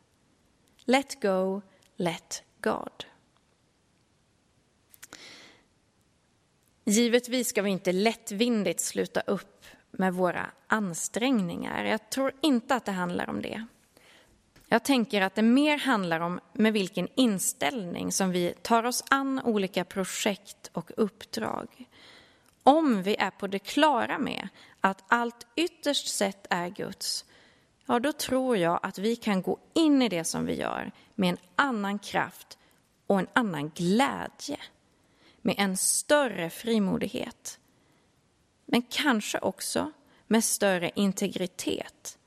Let 0.84 1.22
go, 1.22 1.62
let 1.96 2.42
God. 2.60 3.04
Givetvis 6.84 7.48
ska 7.48 7.62
vi 7.62 7.70
inte 7.70 7.92
lättvindigt 7.92 8.80
sluta 8.80 9.20
upp 9.20 9.53
med 9.98 10.14
våra 10.14 10.50
ansträngningar. 10.66 11.84
Jag 11.84 12.10
tror 12.10 12.32
inte 12.40 12.74
att 12.74 12.84
det 12.84 12.92
handlar 12.92 13.30
om 13.30 13.42
det. 13.42 13.66
Jag 14.68 14.84
tänker 14.84 15.20
att 15.20 15.34
det 15.34 15.42
mer 15.42 15.78
handlar 15.78 16.20
om 16.20 16.40
med 16.52 16.72
vilken 16.72 17.08
inställning 17.14 18.12
som 18.12 18.30
vi 18.30 18.54
tar 18.62 18.84
oss 18.84 19.04
an 19.10 19.40
olika 19.44 19.84
projekt 19.84 20.70
och 20.72 20.90
uppdrag. 20.96 21.88
Om 22.62 23.02
vi 23.02 23.16
är 23.16 23.30
på 23.30 23.46
det 23.46 23.58
klara 23.58 24.18
med 24.18 24.48
att 24.80 25.04
allt 25.08 25.46
ytterst 25.56 26.08
sett 26.08 26.46
är 26.50 26.68
Guds, 26.68 27.24
ja 27.86 27.98
då 27.98 28.12
tror 28.12 28.56
jag 28.56 28.80
att 28.82 28.98
vi 28.98 29.16
kan 29.16 29.42
gå 29.42 29.58
in 29.74 30.02
i 30.02 30.08
det 30.08 30.24
som 30.24 30.46
vi 30.46 30.54
gör 30.54 30.92
med 31.14 31.30
en 31.30 31.38
annan 31.56 31.98
kraft 31.98 32.58
och 33.06 33.18
en 33.18 33.28
annan 33.32 33.70
glädje. 33.70 34.58
Med 35.42 35.54
en 35.58 35.76
större 35.76 36.50
frimodighet. 36.50 37.58
Men 38.74 38.82
kanske 38.82 39.38
också 39.38 39.92
med 40.26 40.44
större 40.44 40.90
integritet 40.94 42.18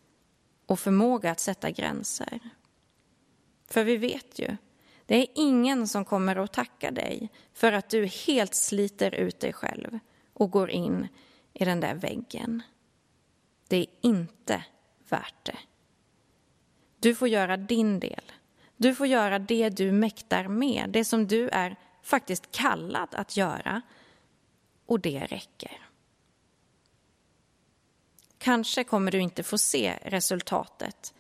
och 0.65 0.79
förmåga 0.79 1.31
att 1.31 1.39
sätta 1.39 1.71
gränser. 1.71 2.39
För 3.67 3.83
vi 3.83 3.97
vet 3.97 4.39
ju, 4.39 4.57
det 5.05 5.15
är 5.15 5.27
ingen 5.35 5.87
som 5.87 6.05
kommer 6.05 6.35
att 6.35 6.53
tacka 6.53 6.91
dig 6.91 7.29
för 7.53 7.71
att 7.71 7.89
du 7.89 8.05
helt 8.05 8.55
sliter 8.55 9.15
ut 9.15 9.39
dig 9.39 9.53
själv 9.53 9.99
och 10.33 10.51
går 10.51 10.69
in 10.69 11.07
i 11.53 11.65
den 11.65 11.79
där 11.79 11.95
väggen. 11.95 12.61
Det 13.67 13.77
är 13.77 13.87
inte 14.01 14.63
värt 15.09 15.45
det. 15.45 15.57
Du 16.99 17.15
får 17.15 17.27
göra 17.27 17.57
din 17.57 17.99
del. 17.99 18.31
Du 18.77 18.95
får 18.95 19.07
göra 19.07 19.39
det 19.39 19.69
du 19.69 19.91
mäktar 19.91 20.47
med, 20.47 20.89
det 20.89 21.05
som 21.05 21.27
du 21.27 21.49
är 21.49 21.75
faktiskt 22.03 22.51
kallad 22.51 23.09
att 23.11 23.37
göra. 23.37 23.81
Och 24.85 24.99
det 24.99 25.25
räcker. 25.25 25.86
Kanske 28.47 28.83
kommer 28.83 29.11
du 29.11 29.19
inte 29.19 29.43
få 29.43 29.57
se 29.57 29.99
resultatet, 30.01 31.13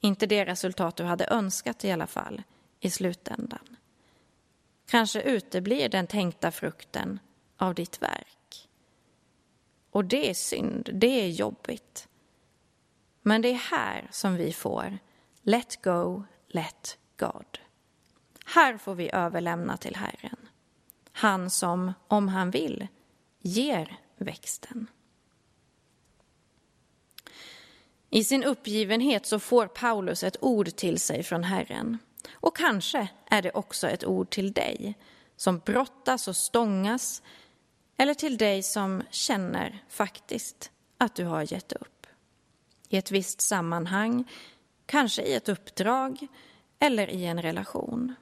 inte 0.00 0.26
det 0.26 0.44
resultat 0.44 0.96
du 0.96 1.04
hade 1.04 1.26
önskat 1.26 1.84
i 1.84 1.90
alla 1.90 2.06
fall, 2.06 2.42
i 2.80 2.90
slutändan. 2.90 3.76
Kanske 4.86 5.22
uteblir 5.22 5.88
den 5.88 6.06
tänkta 6.06 6.50
frukten 6.50 7.18
av 7.56 7.74
ditt 7.74 8.02
verk. 8.02 8.68
Och 9.90 10.04
det 10.04 10.30
är 10.30 10.34
synd, 10.34 10.90
det 10.92 11.20
är 11.20 11.28
jobbigt. 11.28 12.08
Men 13.22 13.42
det 13.42 13.48
är 13.48 13.70
här 13.70 14.08
som 14.10 14.36
vi 14.36 14.52
får 14.52 14.98
let 15.42 15.82
go, 15.82 16.24
let 16.48 16.98
God. 17.16 17.58
Här 18.44 18.76
får 18.76 18.94
vi 18.94 19.10
överlämna 19.12 19.76
till 19.76 19.96
Herren. 19.96 20.48
Han 21.12 21.50
som, 21.50 21.92
om 22.08 22.28
han 22.28 22.50
vill, 22.50 22.88
ger 23.38 23.96
växten. 24.16 24.86
I 28.10 28.24
sin 28.24 28.44
uppgivenhet 28.44 29.26
så 29.26 29.38
får 29.38 29.66
Paulus 29.66 30.24
ett 30.24 30.36
ord 30.40 30.76
till 30.76 31.00
sig 31.00 31.22
från 31.22 31.44
Herren. 31.44 31.98
Och 32.32 32.56
kanske 32.56 33.08
är 33.26 33.42
det 33.42 33.50
också 33.50 33.88
ett 33.88 34.04
ord 34.04 34.30
till 34.30 34.52
dig 34.52 34.98
som 35.36 35.58
brottas 35.58 36.28
och 36.28 36.36
stångas 36.36 37.22
eller 37.96 38.14
till 38.14 38.36
dig 38.36 38.62
som 38.62 39.02
känner 39.10 39.84
faktiskt 39.88 40.70
att 40.98 41.14
du 41.14 41.24
har 41.24 41.52
gett 41.52 41.72
upp. 41.72 42.06
I 42.88 42.96
ett 42.96 43.10
visst 43.10 43.40
sammanhang, 43.40 44.24
kanske 44.86 45.22
i 45.22 45.34
ett 45.34 45.48
uppdrag 45.48 46.26
eller 46.78 47.10
i 47.10 47.26
en 47.26 47.42
relation. 47.42 48.14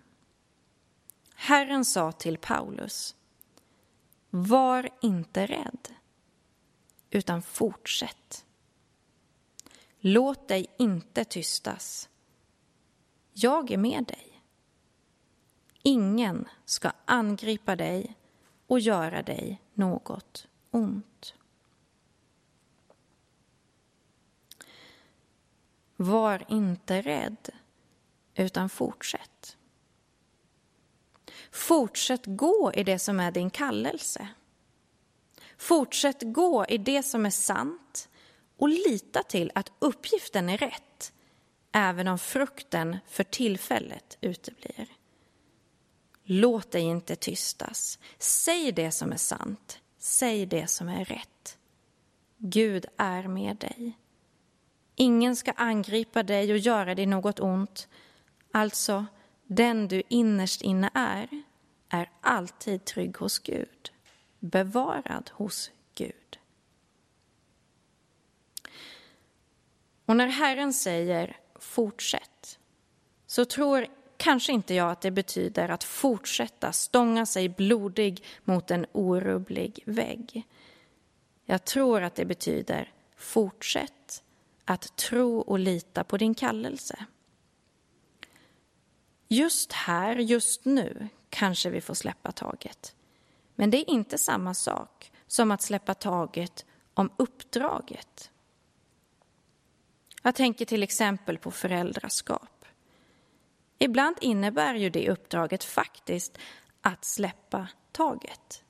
Herren 1.34 1.84
sa 1.84 2.12
till 2.12 2.38
Paulus, 2.38 3.16
var 4.30 4.88
inte 5.02 5.46
rädd, 5.46 5.88
utan 7.10 7.42
fortsätt. 7.42 8.44
Låt 10.00 10.48
dig 10.48 10.66
inte 10.78 11.24
tystas. 11.24 12.08
Jag 13.32 13.70
är 13.70 13.76
med 13.76 14.04
dig. 14.04 14.42
Ingen 15.82 16.48
ska 16.64 16.92
angripa 17.04 17.76
dig 17.76 18.16
och 18.66 18.80
göra 18.80 19.22
dig 19.22 19.62
något 19.74 20.46
ont. 20.70 21.34
Var 25.96 26.44
inte 26.48 27.02
rädd, 27.02 27.48
utan 28.34 28.68
fortsätt. 28.68 29.56
Fortsätt 31.50 32.22
gå 32.26 32.72
i 32.74 32.84
det 32.84 32.98
som 32.98 33.20
är 33.20 33.30
din 33.30 33.50
kallelse. 33.50 34.28
Fortsätt 35.56 36.22
gå 36.22 36.66
i 36.68 36.78
det 36.78 37.02
som 37.02 37.26
är 37.26 37.30
sant 37.30 38.08
och 38.58 38.68
lita 38.68 39.22
till 39.22 39.52
att 39.54 39.72
uppgiften 39.78 40.48
är 40.48 40.58
rätt, 40.58 41.12
även 41.72 42.08
om 42.08 42.18
frukten 42.18 42.96
för 43.06 43.24
tillfället 43.24 44.18
uteblir. 44.20 44.88
Låt 46.24 46.70
dig 46.70 46.82
inte 46.82 47.16
tystas. 47.16 47.98
Säg 48.18 48.72
det 48.72 48.90
som 48.90 49.12
är 49.12 49.16
sant. 49.16 49.80
Säg 49.98 50.46
det 50.46 50.66
som 50.66 50.88
är 50.88 51.04
rätt. 51.04 51.58
Gud 52.36 52.86
är 52.96 53.22
med 53.22 53.56
dig. 53.56 53.98
Ingen 54.96 55.36
ska 55.36 55.52
angripa 55.52 56.22
dig 56.22 56.52
och 56.52 56.58
göra 56.58 56.94
dig 56.94 57.06
något 57.06 57.40
ont. 57.40 57.88
Alltså, 58.52 59.06
den 59.46 59.88
du 59.88 60.02
innerst 60.08 60.62
inne 60.62 60.90
är, 60.94 61.28
är 61.88 62.10
alltid 62.20 62.84
trygg 62.84 63.16
hos 63.16 63.38
Gud, 63.38 63.92
bevarad 64.38 65.30
hos 65.32 65.70
Gud. 65.94 66.37
Och 70.08 70.16
när 70.16 70.26
Herren 70.26 70.72
säger 70.72 71.36
fortsätt 71.54 72.58
så 73.26 73.44
tror 73.44 73.86
kanske 74.16 74.52
inte 74.52 74.74
jag 74.74 74.90
att 74.90 75.00
det 75.00 75.10
betyder 75.10 75.68
att 75.68 75.84
fortsätta 75.84 76.72
stånga 76.72 77.26
sig 77.26 77.48
blodig 77.48 78.24
mot 78.44 78.70
en 78.70 78.86
orubblig 78.92 79.82
vägg. 79.86 80.46
Jag 81.44 81.64
tror 81.64 82.02
att 82.02 82.14
det 82.14 82.24
betyder 82.24 82.92
fortsätt 83.16 84.22
att 84.64 84.96
tro 84.96 85.38
och 85.40 85.58
lita 85.58 86.04
på 86.04 86.16
din 86.16 86.34
kallelse. 86.34 87.04
Just 89.28 89.72
här, 89.72 90.16
just 90.16 90.64
nu, 90.64 91.08
kanske 91.30 91.70
vi 91.70 91.80
får 91.80 91.94
släppa 91.94 92.32
taget. 92.32 92.94
Men 93.54 93.70
det 93.70 93.78
är 93.78 93.90
inte 93.90 94.18
samma 94.18 94.54
sak 94.54 95.12
som 95.26 95.50
att 95.50 95.62
släppa 95.62 95.94
taget 95.94 96.66
om 96.94 97.10
uppdraget. 97.16 98.30
Jag 100.22 100.34
tänker 100.34 100.64
till 100.64 100.82
exempel 100.82 101.38
på 101.38 101.50
föräldraskap. 101.50 102.64
Ibland 103.78 104.16
innebär 104.20 104.74
ju 104.74 104.90
det 104.90 105.10
uppdraget 105.10 105.64
faktiskt 105.64 106.38
att 106.80 107.04
släppa 107.04 107.68
taget. 107.92 108.64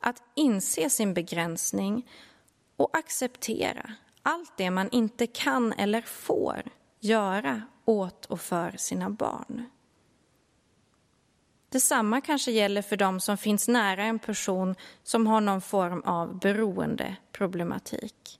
Att 0.00 0.22
inse 0.34 0.90
sin 0.90 1.14
begränsning 1.14 2.10
och 2.76 2.96
acceptera 2.96 3.94
allt 4.22 4.56
det 4.56 4.70
man 4.70 4.90
inte 4.90 5.26
kan 5.26 5.72
eller 5.72 6.02
får 6.02 6.62
göra 7.00 7.62
åt 7.84 8.26
och 8.26 8.40
för 8.40 8.74
sina 8.76 9.10
barn. 9.10 9.64
Detsamma 11.68 12.20
kanske 12.20 12.50
gäller 12.50 12.82
för 12.82 12.96
dem 12.96 13.20
som 13.20 13.36
finns 13.36 13.68
nära 13.68 14.04
en 14.04 14.18
person 14.18 14.74
som 15.02 15.26
har 15.26 15.40
någon 15.40 15.60
form 15.60 16.00
av 16.00 16.38
beroendeproblematik. 16.38 18.37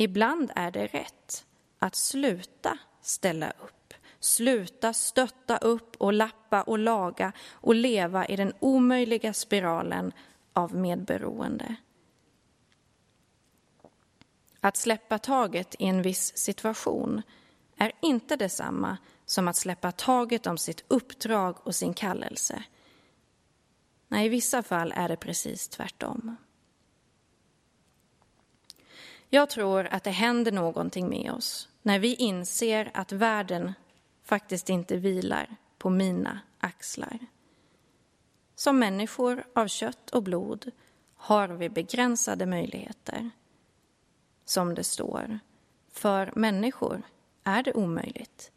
Ibland 0.00 0.50
är 0.54 0.70
det 0.70 0.86
rätt 0.86 1.46
att 1.78 1.96
sluta 1.96 2.78
ställa 3.02 3.50
upp, 3.50 3.94
Sluta 4.20 4.92
stötta 4.92 5.56
upp 5.56 5.96
och 5.96 6.12
lappa 6.12 6.62
och 6.62 6.78
laga 6.78 7.32
och 7.50 7.74
leva 7.74 8.26
i 8.26 8.36
den 8.36 8.52
omöjliga 8.60 9.32
spiralen 9.32 10.12
av 10.52 10.74
medberoende. 10.74 11.76
Att 14.60 14.76
släppa 14.76 15.18
taget 15.18 15.74
i 15.78 15.86
en 15.86 16.02
viss 16.02 16.36
situation 16.36 17.22
är 17.76 17.92
inte 18.02 18.36
detsamma 18.36 18.96
som 19.26 19.48
att 19.48 19.56
släppa 19.56 19.92
taget 19.92 20.46
om 20.46 20.58
sitt 20.58 20.84
uppdrag 20.88 21.56
och 21.66 21.74
sin 21.74 21.94
kallelse. 21.94 22.62
Nej, 24.08 24.26
i 24.26 24.28
vissa 24.28 24.62
fall 24.62 24.92
är 24.96 25.08
det 25.08 25.16
precis 25.16 25.68
tvärtom. 25.68 26.36
Jag 29.30 29.50
tror 29.50 29.86
att 29.86 30.04
det 30.04 30.10
händer 30.10 30.52
någonting 30.52 31.08
med 31.08 31.32
oss 31.32 31.68
när 31.82 31.98
vi 31.98 32.14
inser 32.14 32.90
att 32.94 33.12
världen 33.12 33.72
faktiskt 34.24 34.68
inte 34.68 34.96
vilar 34.96 35.56
på 35.78 35.90
mina 35.90 36.40
axlar. 36.58 37.18
Som 38.54 38.78
människor 38.78 39.44
av 39.54 39.68
kött 39.68 40.10
och 40.10 40.22
blod 40.22 40.70
har 41.16 41.48
vi 41.48 41.68
begränsade 41.68 42.46
möjligheter. 42.46 43.30
Som 44.44 44.74
det 44.74 44.84
står, 44.84 45.38
för 45.92 46.32
människor 46.36 47.02
är 47.44 47.62
det 47.62 47.72
omöjligt, 47.74 48.52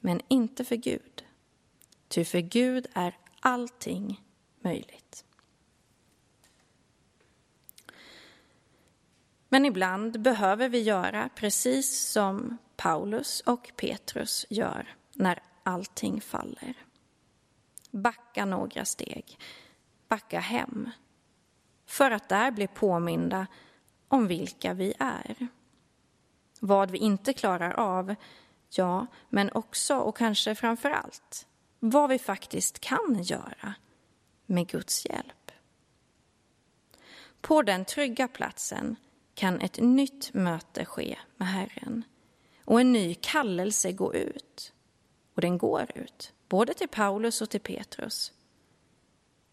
men 0.00 0.20
inte 0.28 0.64
för 0.64 0.76
Gud. 0.76 1.24
Ty 2.08 2.24
för 2.24 2.38
Gud 2.38 2.86
är 2.92 3.18
allting 3.40 4.22
möjligt. 4.60 5.24
Men 9.52 9.64
ibland 9.64 10.20
behöver 10.20 10.68
vi 10.68 10.82
göra 10.82 11.28
precis 11.34 12.08
som 12.08 12.58
Paulus 12.76 13.40
och 13.40 13.72
Petrus 13.76 14.46
gör 14.50 14.96
när 15.12 15.42
allting 15.62 16.20
faller. 16.20 16.74
Backa 17.90 18.44
några 18.44 18.84
steg, 18.84 19.38
backa 20.08 20.40
hem 20.40 20.90
för 21.86 22.10
att 22.10 22.28
där 22.28 22.50
bli 22.50 22.66
påminda 22.66 23.46
om 24.08 24.26
vilka 24.26 24.74
vi 24.74 24.94
är. 24.98 25.48
Vad 26.60 26.90
vi 26.90 26.98
inte 26.98 27.32
klarar 27.32 27.72
av, 27.72 28.14
ja, 28.70 29.06
men 29.28 29.52
också 29.52 29.96
och 29.96 30.16
kanske 30.16 30.54
framför 30.54 30.90
allt 30.90 31.46
vad 31.78 32.10
vi 32.10 32.18
faktiskt 32.18 32.78
kan 32.78 33.22
göra 33.22 33.74
med 34.46 34.68
Guds 34.68 35.06
hjälp. 35.06 35.52
På 37.40 37.62
den 37.62 37.84
trygga 37.84 38.28
platsen 38.28 38.96
kan 39.34 39.60
ett 39.60 39.78
nytt 39.78 40.34
möte 40.34 40.84
ske 40.84 41.18
med 41.36 41.48
Herren 41.48 42.04
och 42.64 42.80
en 42.80 42.92
ny 42.92 43.14
kallelse 43.14 43.92
gå 43.92 44.14
ut. 44.14 44.72
Och 45.34 45.40
den 45.40 45.58
går 45.58 45.86
ut, 45.94 46.32
både 46.48 46.74
till 46.74 46.88
Paulus 46.88 47.42
och 47.42 47.50
till 47.50 47.60
Petrus. 47.60 48.32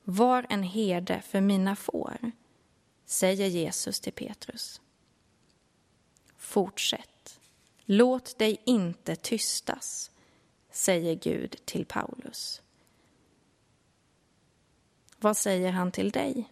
Var 0.03 0.45
en 0.49 0.63
herde 0.63 1.21
för 1.21 1.41
mina 1.41 1.75
får, 1.75 2.31
säger 3.05 3.47
Jesus 3.47 3.99
till 3.99 4.13
Petrus. 4.13 4.81
Fortsätt. 6.37 7.39
Låt 7.85 8.39
dig 8.39 8.61
inte 8.65 9.15
tystas, 9.15 10.11
säger 10.71 11.15
Gud 11.15 11.55
till 11.65 11.85
Paulus. 11.85 12.61
Vad 15.17 15.37
säger 15.37 15.71
han 15.71 15.91
till 15.91 16.11
dig? 16.11 16.49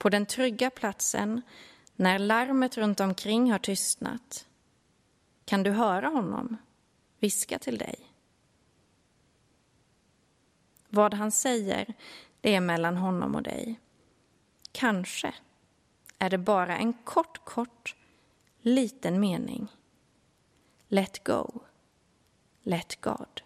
På 0.00 0.08
den 0.08 0.26
trygga 0.26 0.70
platsen, 0.70 1.42
när 1.96 2.18
larmet 2.18 2.76
runt 2.76 3.00
omkring 3.00 3.52
har 3.52 3.58
tystnat, 3.58 4.46
kan 5.44 5.62
du 5.62 5.70
höra 5.70 6.08
honom 6.08 6.56
viska 7.18 7.58
till 7.58 7.78
dig. 7.78 8.14
Vad 10.88 11.14
han 11.14 11.32
säger, 11.32 11.94
det 12.40 12.54
är 12.54 12.60
mellan 12.60 12.96
honom 12.96 13.34
och 13.34 13.42
dig. 13.42 13.80
Kanske 14.72 15.34
är 16.18 16.30
det 16.30 16.38
bara 16.38 16.76
en 16.76 16.92
kort, 16.92 17.44
kort, 17.44 17.96
liten 18.60 19.20
mening. 19.20 19.68
Let 20.88 21.24
go. 21.24 21.60
Let 22.62 23.00
God. 23.00 23.42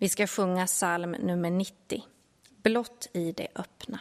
Vi 0.00 0.08
ska 0.08 0.26
sjunga 0.26 0.66
psalm 0.66 1.10
nummer 1.10 1.50
90, 1.50 2.02
Blott 2.62 3.08
i 3.12 3.32
det 3.32 3.48
öppna. 3.54 4.00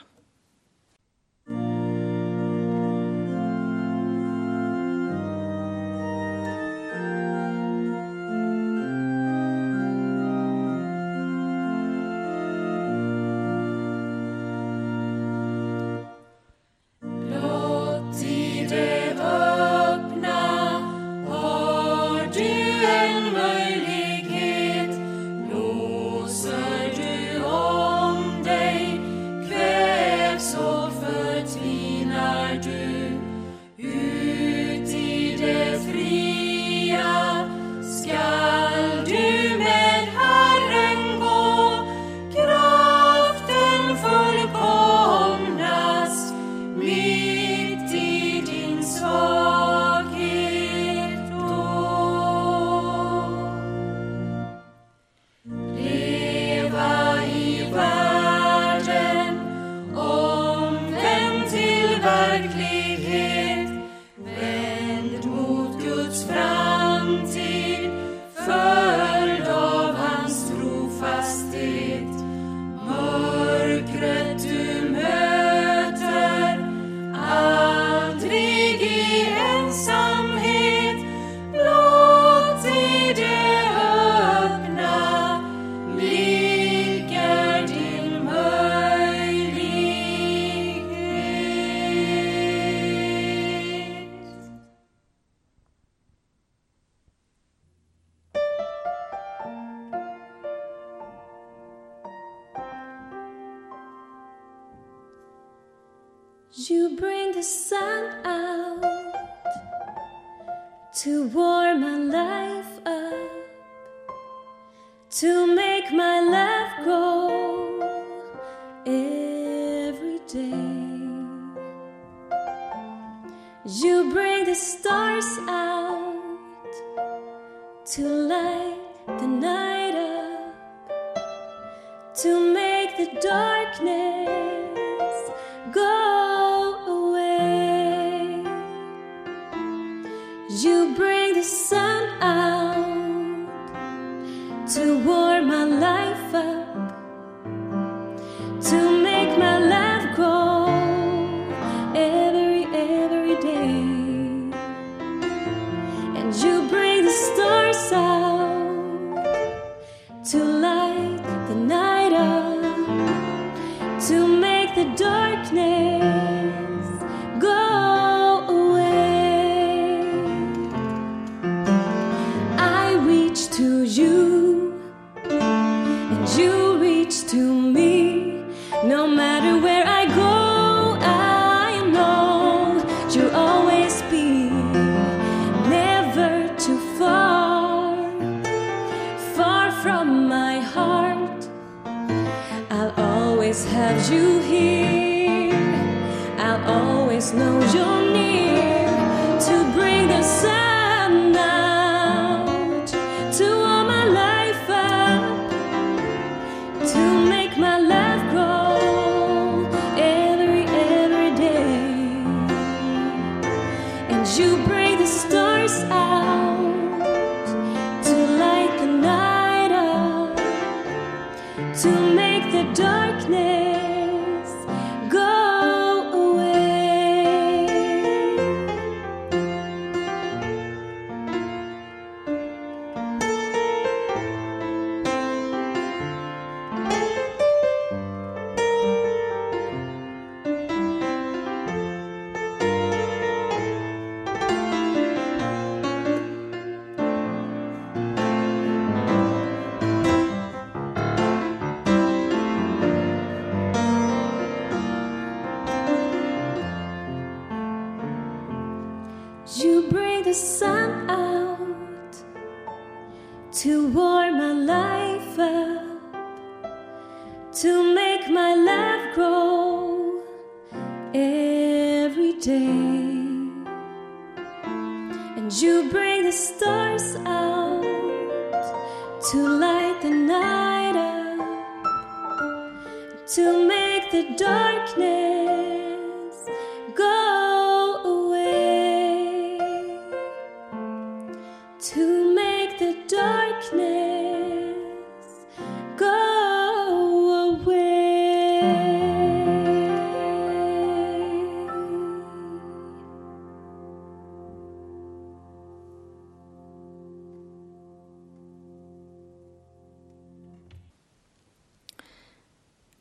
forever. 146.31 146.68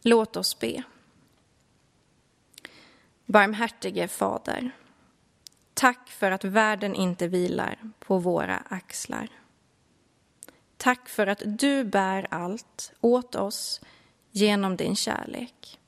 Låt 0.09 0.37
oss 0.37 0.59
be. 0.59 0.83
Barmhärtige 3.27 4.09
Fader, 4.09 4.71
tack 5.75 6.11
för 6.11 6.31
att 6.31 6.45
världen 6.45 6.95
inte 6.95 7.29
vilar 7.29 7.79
på 7.99 8.19
våra 8.19 8.57
axlar. 8.57 9.29
Tack 10.77 11.09
för 11.09 11.27
att 11.27 11.43
du 11.45 11.85
bär 11.85 12.27
allt 12.31 12.93
åt 13.01 13.35
oss 13.35 13.81
genom 14.31 14.77
din 14.77 14.97
kärlek. 14.97 15.81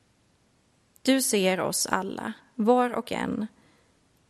Du 1.03 1.23
ser 1.23 1.61
oss 1.61 1.87
alla, 1.87 2.33
var 2.55 2.91
och 2.91 3.13
en, 3.13 3.47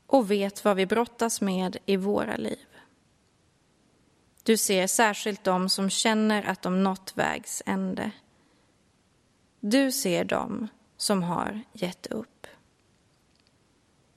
och 0.07 0.31
vet 0.31 0.65
vad 0.65 0.77
vi 0.77 0.87
brottas 0.87 1.41
med 1.41 1.77
i 1.87 1.97
våra 1.97 2.37
liv. 2.37 2.67
Du 4.43 4.57
ser 4.57 4.87
särskilt 4.87 5.45
dem 5.45 5.69
som 5.69 5.91
känner 5.91 6.43
att 6.43 6.63
de 6.63 6.83
nått 6.83 7.13
vägs 7.17 7.63
ände. 7.67 8.11
Du 9.61 9.93
ser 9.93 10.25
dem 10.25 10.69
som 10.97 11.23
har 11.23 11.61
gett 11.73 12.07
upp. 12.07 12.47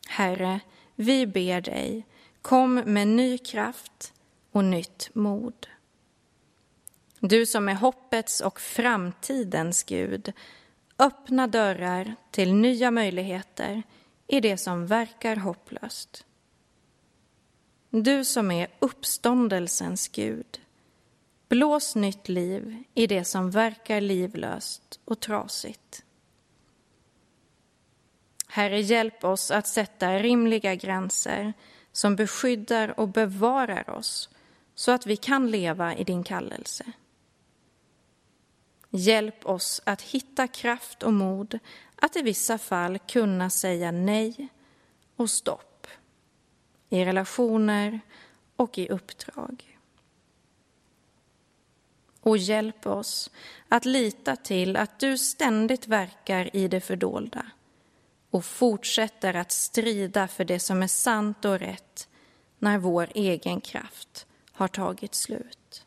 Herre, 0.07 0.59
vi 0.95 1.27
ber 1.27 1.61
dig, 1.61 2.05
kom 2.41 2.75
med 2.75 3.07
ny 3.07 3.37
kraft 3.37 4.13
och 4.51 4.63
nytt 4.63 5.09
mod. 5.13 5.67
Du 7.19 7.45
som 7.45 7.69
är 7.69 7.73
hoppets 7.73 8.41
och 8.41 8.59
framtidens 8.59 9.83
Gud, 9.83 10.33
öppna 10.99 11.47
dörrar 11.47 12.15
till 12.31 12.53
nya 12.53 12.91
möjligheter 12.91 13.83
i 14.27 14.39
det 14.39 14.57
som 14.57 14.87
verkar 14.87 15.35
hopplöst. 15.35 16.25
Du 17.89 18.25
som 18.25 18.51
är 18.51 18.67
uppståndelsens 18.79 20.07
Gud, 20.07 20.61
blås 21.53 21.95
nytt 21.95 22.29
liv 22.29 22.83
i 22.93 23.07
det 23.07 23.23
som 23.23 23.51
verkar 23.51 24.01
livlöst 24.01 24.99
och 25.05 25.19
trasigt. 25.19 26.05
Herre, 28.47 28.81
hjälp 28.81 29.23
oss 29.23 29.51
att 29.51 29.67
sätta 29.67 30.19
rimliga 30.19 30.75
gränser 30.75 31.53
som 31.91 32.15
beskyddar 32.15 32.99
och 32.99 33.07
bevarar 33.07 33.89
oss 33.89 34.29
så 34.75 34.91
att 34.91 35.05
vi 35.05 35.17
kan 35.17 35.51
leva 35.51 35.95
i 35.95 36.03
din 36.03 36.23
kallelse. 36.23 36.85
Hjälp 38.89 39.45
oss 39.45 39.81
att 39.83 40.01
hitta 40.01 40.47
kraft 40.47 41.03
och 41.03 41.13
mod 41.13 41.59
att 41.95 42.15
i 42.15 42.21
vissa 42.21 42.57
fall 42.57 42.99
kunna 42.99 43.49
säga 43.49 43.91
nej 43.91 44.47
och 45.15 45.29
stopp 45.29 45.87
i 46.89 47.05
relationer 47.05 47.99
och 48.55 48.77
i 48.77 48.89
uppdrag. 48.89 49.72
Och 52.23 52.37
hjälp 52.37 52.87
oss 52.87 53.31
att 53.69 53.85
lita 53.85 54.35
till 54.35 54.75
att 54.75 54.99
du 54.99 55.17
ständigt 55.17 55.87
verkar 55.87 56.55
i 56.55 56.67
det 56.67 56.81
fördolda 56.81 57.45
och 58.29 58.45
fortsätter 58.45 59.33
att 59.33 59.51
strida 59.51 60.27
för 60.27 60.45
det 60.45 60.59
som 60.59 60.83
är 60.83 60.87
sant 60.87 61.45
och 61.45 61.59
rätt 61.59 62.07
när 62.59 62.77
vår 62.77 63.09
egen 63.15 63.61
kraft 63.61 64.27
har 64.51 64.67
tagit 64.67 65.15
slut. 65.15 65.85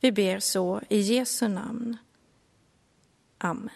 Vi 0.00 0.12
ber 0.12 0.38
så 0.38 0.80
i 0.88 0.98
Jesu 1.00 1.48
namn. 1.48 1.96
Amen. 3.38 3.70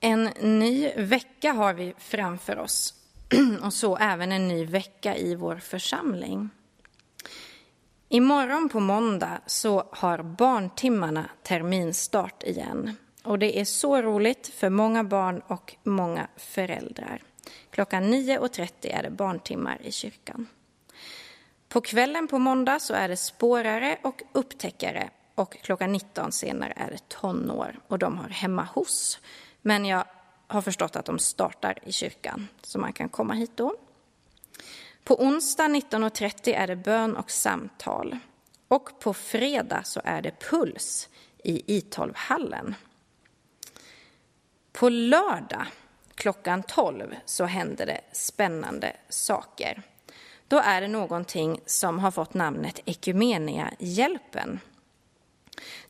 En 0.00 0.24
ny 0.40 0.92
vecka 0.96 1.52
har 1.52 1.74
vi 1.74 1.94
framför 1.98 2.58
oss 2.58 2.95
och 3.62 3.72
så 3.72 3.96
även 3.96 4.32
en 4.32 4.48
ny 4.48 4.64
vecka 4.64 5.16
i 5.16 5.34
vår 5.34 5.56
församling. 5.56 6.50
Imorgon 8.08 8.68
på 8.68 8.80
måndag 8.80 9.40
så 9.46 9.88
har 9.92 10.22
barntimmarna 10.22 11.30
terminstart 11.42 12.42
igen. 12.42 12.96
Och 13.22 13.38
det 13.38 13.60
är 13.60 13.64
så 13.64 14.02
roligt 14.02 14.46
för 14.46 14.70
många 14.70 15.04
barn 15.04 15.42
och 15.46 15.76
många 15.82 16.28
föräldrar. 16.36 17.22
Klockan 17.70 18.14
9.30 18.14 18.70
är 18.82 19.02
det 19.02 19.10
barntimmar 19.10 19.78
i 19.82 19.92
kyrkan. 19.92 20.46
På 21.68 21.80
kvällen 21.80 22.28
på 22.28 22.38
måndag 22.38 22.80
så 22.80 22.94
är 22.94 23.08
det 23.08 23.16
spårare 23.16 23.98
och 24.02 24.22
upptäckare 24.32 25.10
och 25.34 25.56
klockan 25.62 25.92
19 25.92 26.32
senare 26.32 26.72
är 26.76 26.90
det 26.90 27.08
tonår 27.08 27.78
och 27.88 27.98
de 27.98 28.18
har 28.18 28.28
hemma 28.28 28.68
hos. 28.74 29.20
Men 29.62 29.84
jag 29.84 30.04
har 30.46 30.62
förstått 30.62 30.96
att 30.96 31.06
de 31.06 31.18
startar 31.18 31.78
i 31.82 31.92
kyrkan, 31.92 32.48
så 32.62 32.78
man 32.78 32.92
kan 32.92 33.08
komma 33.08 33.34
hit 33.34 33.52
då. 33.54 33.74
På 35.04 35.22
onsdag 35.22 35.64
19.30 35.64 36.54
är 36.54 36.66
det 36.66 36.76
bön 36.76 37.16
och 37.16 37.30
samtal. 37.30 38.18
Och 38.68 39.00
på 39.00 39.14
fredag 39.14 39.82
så 39.84 40.00
är 40.04 40.22
det 40.22 40.40
puls 40.50 41.08
i 41.44 41.80
I12-hallen. 41.80 42.74
På 44.72 44.88
lördag 44.88 45.66
klockan 46.14 46.62
12 46.62 47.14
så 47.24 47.44
händer 47.44 47.86
det 47.86 48.00
spännande 48.12 48.96
saker. 49.08 49.82
Då 50.48 50.58
är 50.58 50.80
det 50.80 50.88
någonting 50.88 51.60
som 51.66 51.98
har 51.98 52.10
fått 52.10 52.34
namnet 52.34 52.80
Ekumenia-hjälpen. 52.84 54.60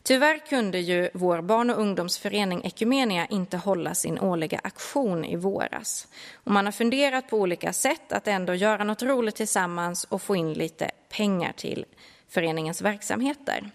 Tyvärr 0.07 0.37
kunde 0.37 0.79
ju 0.79 1.09
vår 1.13 1.41
barn 1.41 1.69
och 1.69 1.79
ungdomsförening 1.79 2.61
Ekumenia 2.63 3.25
inte 3.25 3.57
hålla 3.57 3.95
sin 3.95 4.19
årliga 4.19 4.59
aktion 4.63 5.25
i 5.25 5.35
våras. 5.35 6.07
Och 6.33 6.51
man 6.51 6.65
har 6.65 6.71
funderat 6.71 7.29
på 7.29 7.37
olika 7.37 7.73
sätt 7.73 8.11
att 8.11 8.27
ändå 8.27 8.53
göra 8.53 8.83
något 8.83 9.03
roligt 9.03 9.35
tillsammans 9.35 10.03
och 10.03 10.21
få 10.21 10.35
in 10.35 10.53
lite 10.53 10.91
pengar 11.09 11.53
till 11.57 11.85
föreningens 12.29 12.81
verksamheter. 12.81 13.71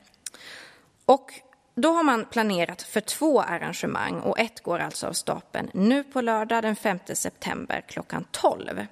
Och 1.05 1.33
då 1.75 1.93
har 1.93 2.03
man 2.03 2.25
planerat 2.25 2.83
för 2.83 3.01
två 3.01 3.41
arrangemang 3.41 4.21
och 4.21 4.39
ett 4.39 4.61
går 4.63 4.79
alltså 4.79 5.07
av 5.07 5.13
stapeln 5.13 5.71
nu 5.75 6.05
på 6.05 6.21
lördag 6.21 6.63
den 6.63 6.77
5 6.77 6.99
september 7.15 7.85
klockan 7.89 8.25
12. 8.31 8.87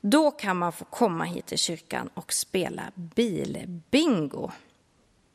Då 0.00 0.30
kan 0.30 0.56
man 0.56 0.72
få 0.72 0.84
komma 0.84 1.24
hit 1.24 1.46
till 1.46 1.58
kyrkan 1.58 2.10
och 2.14 2.32
spela 2.32 2.82
bilbingo. 2.94 4.50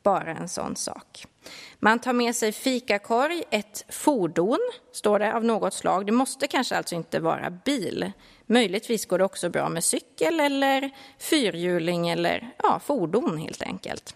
Bara 0.04 0.30
en 0.30 0.48
sån 0.48 0.76
sak. 0.76 1.26
Man 1.78 1.98
tar 1.98 2.12
med 2.12 2.36
sig 2.36 2.52
fikakorg, 2.52 3.42
ett 3.50 3.84
fordon, 3.88 4.58
står 4.92 5.18
det, 5.18 5.34
av 5.34 5.44
något 5.44 5.74
slag. 5.74 6.06
Det 6.06 6.12
måste 6.12 6.46
kanske 6.46 6.76
alltså 6.76 6.94
inte 6.94 7.20
vara 7.20 7.50
bil. 7.50 8.12
Möjligtvis 8.46 9.06
går 9.06 9.18
det 9.18 9.24
också 9.24 9.50
bra 9.50 9.68
med 9.68 9.84
cykel 9.84 10.40
eller 10.40 10.90
fyrhjuling 11.18 12.08
eller 12.08 12.50
ja, 12.62 12.80
fordon 12.84 13.38
helt 13.38 13.62
enkelt. 13.62 14.14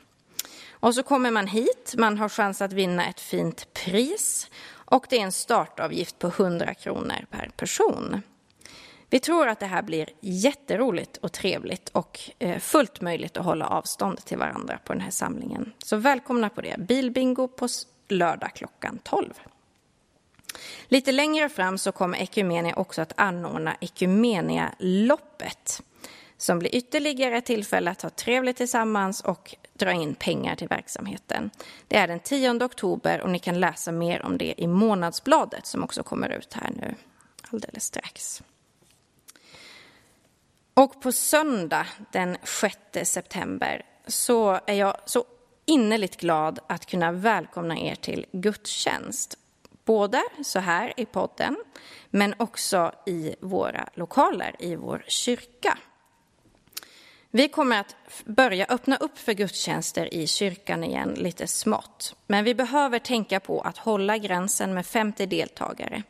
Och 0.70 0.94
så 0.94 1.02
kommer 1.02 1.30
man 1.30 1.46
hit, 1.46 1.94
man 1.98 2.18
har 2.18 2.28
chans 2.28 2.62
att 2.62 2.72
vinna 2.72 3.06
ett 3.06 3.20
fint 3.20 3.74
pris 3.74 4.50
och 4.70 5.06
det 5.10 5.18
är 5.18 5.22
en 5.22 5.32
startavgift 5.32 6.18
på 6.18 6.26
100 6.26 6.74
kronor 6.74 7.26
per 7.30 7.50
person. 7.56 8.22
Vi 9.10 9.20
tror 9.20 9.48
att 9.48 9.60
det 9.60 9.66
här 9.66 9.82
blir 9.82 10.08
jätteroligt 10.20 11.16
och 11.16 11.32
trevligt 11.32 11.88
och 11.88 12.20
eh, 12.38 12.58
fullt 12.58 13.00
möjligt 13.00 13.36
att 13.36 13.44
hålla 13.44 13.66
avstånd 13.66 14.24
till 14.24 14.38
varandra 14.38 14.78
på 14.84 14.92
den 14.92 15.02
här 15.02 15.10
samlingen. 15.10 15.72
Så 15.78 15.96
välkomna 15.96 16.48
på 16.48 16.60
det. 16.60 16.76
Bilbingo 16.78 17.48
på 17.48 17.68
lördag 18.08 18.50
klockan 18.54 18.98
12. 19.02 19.34
Lite 20.88 21.12
längre 21.12 21.48
fram 21.48 21.78
så 21.78 21.92
kommer 21.92 22.18
Ekumenia 22.18 22.74
också 22.74 23.02
att 23.02 23.12
anordna 23.16 23.76
Ekumenia-loppet 23.80 25.82
som 26.36 26.58
blir 26.58 26.74
ytterligare 26.74 27.36
ett 27.36 27.46
tillfälle 27.46 27.90
att 27.90 28.02
ha 28.02 28.10
trevligt 28.10 28.56
tillsammans 28.56 29.20
och 29.20 29.54
dra 29.74 29.92
in 29.92 30.14
pengar 30.14 30.56
till 30.56 30.68
verksamheten. 30.68 31.50
Det 31.88 31.96
är 31.96 32.08
den 32.08 32.20
10 32.20 32.64
oktober 32.64 33.20
och 33.20 33.30
ni 33.30 33.38
kan 33.38 33.60
läsa 33.60 33.92
mer 33.92 34.22
om 34.22 34.38
det 34.38 34.62
i 34.62 34.66
Månadsbladet 34.66 35.66
som 35.66 35.84
också 35.84 36.02
kommer 36.02 36.28
ut 36.28 36.52
här 36.52 36.70
nu 36.76 36.94
alldeles 37.50 37.84
strax. 37.84 38.42
Och 40.78 41.00
på 41.00 41.12
söndag 41.12 41.86
den 42.12 42.36
6 42.44 42.76
september 43.04 43.82
så 44.06 44.60
är 44.66 44.74
jag 44.74 44.96
så 45.04 45.24
innerligt 45.66 46.16
glad 46.16 46.58
att 46.66 46.86
kunna 46.86 47.12
välkomna 47.12 47.78
er 47.78 47.94
till 47.94 48.26
gudstjänst. 48.32 49.38
Både 49.84 50.22
så 50.44 50.58
här 50.58 50.92
i 50.96 51.06
podden, 51.06 51.56
men 52.10 52.34
också 52.38 52.92
i 53.06 53.34
våra 53.40 53.88
lokaler 53.94 54.56
i 54.58 54.76
vår 54.76 55.04
kyrka. 55.06 55.78
Vi 57.30 57.48
kommer 57.48 57.80
att 57.80 57.96
börja 58.24 58.66
öppna 58.68 58.96
upp 58.96 59.18
för 59.18 59.32
gudstjänster 59.32 60.14
i 60.14 60.26
kyrkan 60.26 60.84
igen 60.84 61.14
lite 61.14 61.46
smått. 61.46 62.16
Men 62.26 62.44
vi 62.44 62.54
behöver 62.54 62.98
tänka 62.98 63.40
på 63.40 63.60
att 63.60 63.78
hålla 63.78 64.18
gränsen 64.18 64.74
med 64.74 64.86
50 64.86 65.26
deltagare. 65.26 66.02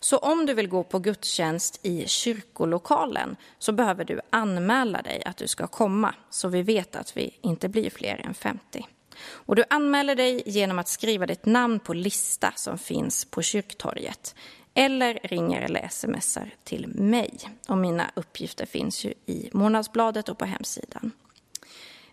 Så 0.00 0.18
om 0.18 0.46
du 0.46 0.54
vill 0.54 0.68
gå 0.68 0.82
på 0.82 0.98
gudstjänst 0.98 1.80
i 1.82 2.06
kyrkolokalen 2.06 3.36
så 3.58 3.72
behöver 3.72 4.04
du 4.04 4.20
anmäla 4.30 5.02
dig 5.02 5.22
att 5.24 5.36
du 5.36 5.48
ska 5.48 5.66
komma 5.66 6.14
så 6.30 6.48
vi 6.48 6.62
vet 6.62 6.96
att 6.96 7.16
vi 7.16 7.38
inte 7.40 7.68
blir 7.68 7.90
fler 7.90 8.20
än 8.26 8.34
50. 8.34 8.86
Och 9.28 9.56
du 9.56 9.64
anmäler 9.70 10.14
dig 10.14 10.42
genom 10.46 10.78
att 10.78 10.88
skriva 10.88 11.26
ditt 11.26 11.46
namn 11.46 11.80
på 11.80 11.94
lista 11.94 12.52
som 12.56 12.78
finns 12.78 13.24
på 13.24 13.42
kyrktorget 13.42 14.34
eller 14.74 15.18
ringer 15.22 15.62
eller 15.62 15.88
smsar 15.88 16.54
till 16.64 16.86
mig. 16.86 17.38
Och 17.68 17.78
mina 17.78 18.10
uppgifter 18.14 18.66
finns 18.66 19.04
ju 19.04 19.14
i 19.26 19.50
Månadsbladet 19.52 20.28
och 20.28 20.38
på 20.38 20.44
hemsidan. 20.44 21.12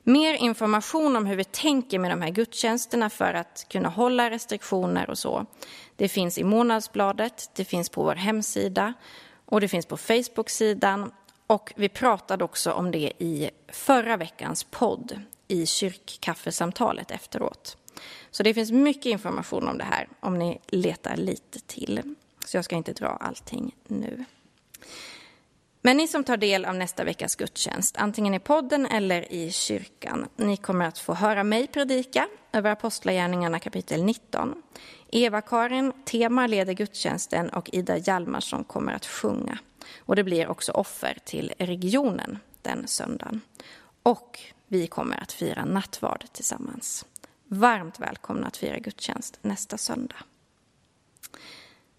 Mer 0.03 0.33
information 0.33 1.15
om 1.15 1.25
hur 1.25 1.35
vi 1.35 1.43
tänker 1.43 1.99
med 1.99 2.11
de 2.11 2.21
här 2.21 2.29
gudstjänsterna 2.29 3.09
för 3.09 3.33
att 3.33 3.65
kunna 3.69 3.89
hålla 3.89 4.29
restriktioner 4.29 5.09
och 5.09 5.17
så. 5.17 5.45
Det 5.95 6.09
finns 6.09 6.37
i 6.37 6.43
Månadsbladet, 6.43 7.49
det 7.55 7.65
finns 7.65 7.89
på 7.89 8.03
vår 8.03 8.15
hemsida 8.15 8.93
och 9.45 9.61
det 9.61 9.67
finns 9.67 9.85
på 9.85 9.97
Facebook-sidan. 9.97 11.11
Och 11.47 11.73
vi 11.75 11.89
pratade 11.89 12.43
också 12.43 12.71
om 12.71 12.91
det 12.91 13.11
i 13.17 13.49
förra 13.67 14.17
veckans 14.17 14.63
podd 14.63 15.21
i 15.47 15.65
kyrkkaffesamtalet 15.65 17.11
efteråt. 17.11 17.77
Så 18.31 18.43
det 18.43 18.53
finns 18.53 18.71
mycket 18.71 19.05
information 19.05 19.67
om 19.67 19.77
det 19.77 19.83
här 19.83 20.07
om 20.19 20.39
ni 20.39 20.59
letar 20.67 21.15
lite 21.15 21.59
till. 21.59 22.15
Så 22.45 22.57
jag 22.57 22.65
ska 22.65 22.75
inte 22.75 22.93
dra 22.93 23.07
allting 23.07 23.75
nu. 23.87 24.25
Men 25.85 25.97
ni 25.97 26.07
som 26.07 26.23
tar 26.23 26.37
del 26.37 26.65
av 26.65 26.75
nästa 26.75 27.03
veckas 27.03 27.35
gudstjänst, 27.35 27.97
antingen 27.97 28.33
i 28.33 28.39
podden 28.39 28.85
eller 28.85 29.33
i 29.33 29.51
kyrkan, 29.51 30.27
ni 30.35 30.57
kommer 30.57 30.85
att 30.85 30.99
få 30.99 31.13
höra 31.13 31.43
mig 31.43 31.67
predika 31.67 32.27
över 32.51 32.71
Apostlagärningarna 32.71 33.59
kapitel 33.59 34.03
19. 34.03 34.63
Eva-Karin 35.11 35.91
Tema 36.05 36.47
leder 36.47 36.73
gudstjänsten 36.73 37.49
och 37.49 37.69
Ida 37.73 37.97
Hjalmarsson 37.97 38.63
kommer 38.63 38.93
att 38.93 39.05
sjunga. 39.05 39.57
Och 39.99 40.15
det 40.15 40.23
blir 40.23 40.47
också 40.47 40.71
offer 40.71 41.17
till 41.25 41.53
regionen 41.57 42.39
den 42.61 42.87
söndagen. 42.87 43.41
Och 44.03 44.39
vi 44.67 44.87
kommer 44.87 45.21
att 45.21 45.31
fira 45.31 45.65
nattvard 45.65 46.25
tillsammans. 46.31 47.05
Varmt 47.47 47.99
välkomna 47.99 48.47
att 48.47 48.57
fira 48.57 48.79
gudstjänst 48.79 49.39
nästa 49.41 49.77
söndag. 49.77 50.15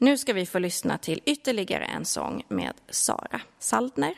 Nu 0.04 0.18
ska 0.18 0.32
vi 0.32 0.46
få 0.46 0.58
lyssna 0.58 0.98
till 0.98 1.20
ytterligare 1.24 1.84
en 1.84 2.04
sång 2.04 2.42
med 2.48 2.72
Sara 2.88 3.40
Saldner. 3.58 4.14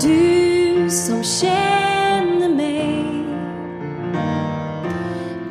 Du 0.00 0.90
som 0.90 1.24
känner 1.24 2.48
mig 2.48 3.04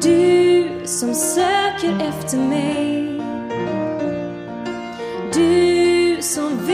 Du 0.02 0.88
som 0.88 1.14
söker 1.14 2.08
efter 2.08 2.38
mig 2.38 3.22
Du 5.34 6.22
som 6.22 6.65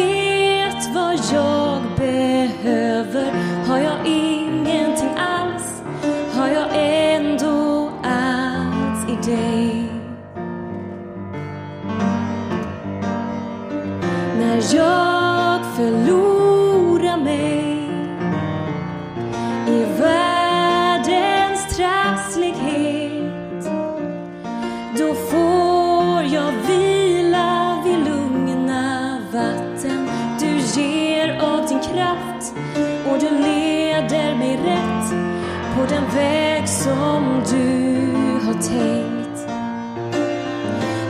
tänkt 38.62 39.48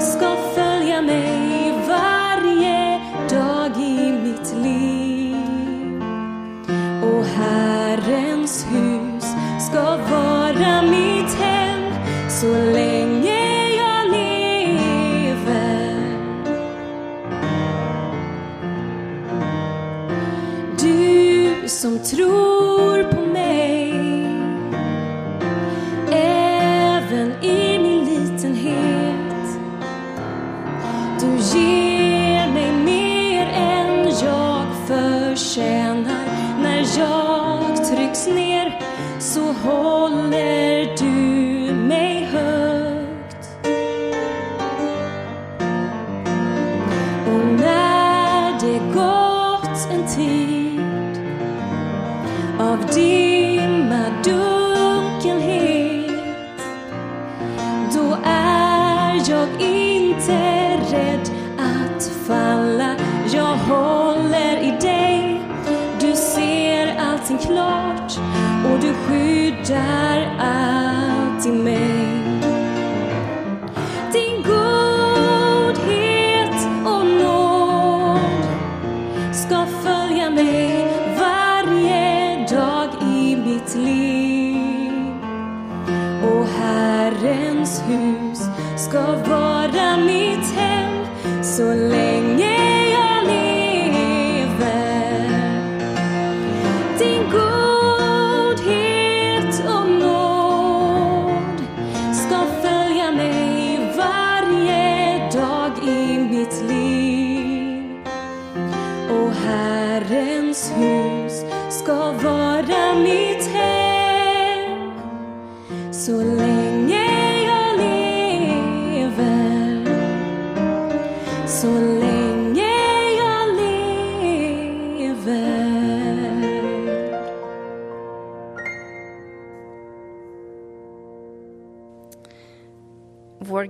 ska 0.00 0.36
följa 0.54 1.02
mig 1.02 1.74
varje 1.88 3.00
dag 3.30 3.76
i 3.76 4.12
mitt 4.12 4.54
liv. 4.62 5.36
Och 7.02 7.24
Herrens 7.24 8.66
hus 8.70 9.24
ska 9.60 9.96
vara 9.96 10.39
tror 22.02 22.49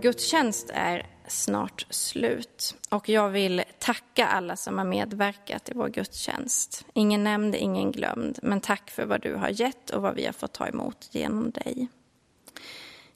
gudstjänst 0.01 0.70
är 0.74 1.07
snart 1.28 1.86
slut 1.90 2.76
och 2.88 3.09
jag 3.09 3.28
vill 3.28 3.62
tacka 3.78 4.26
alla 4.26 4.57
som 4.57 4.78
har 4.78 4.84
medverkat 4.84 5.68
i 5.68 5.72
vår 5.74 5.88
gudstjänst. 5.88 6.84
Ingen 6.94 7.24
nämnd, 7.24 7.55
ingen 7.55 7.92
glömd, 7.92 8.38
men 8.42 8.61
tack 8.61 8.90
för 8.90 9.07
vad 9.07 9.22
du 9.22 9.34
har 9.34 9.48
gett 9.48 9.90
och 9.90 10.03
vad 10.03 10.14
vi 10.14 10.26
har 10.26 10.32
fått 10.32 10.53
ta 10.53 10.66
emot 10.66 11.09
genom 11.11 11.51
dig. 11.51 11.88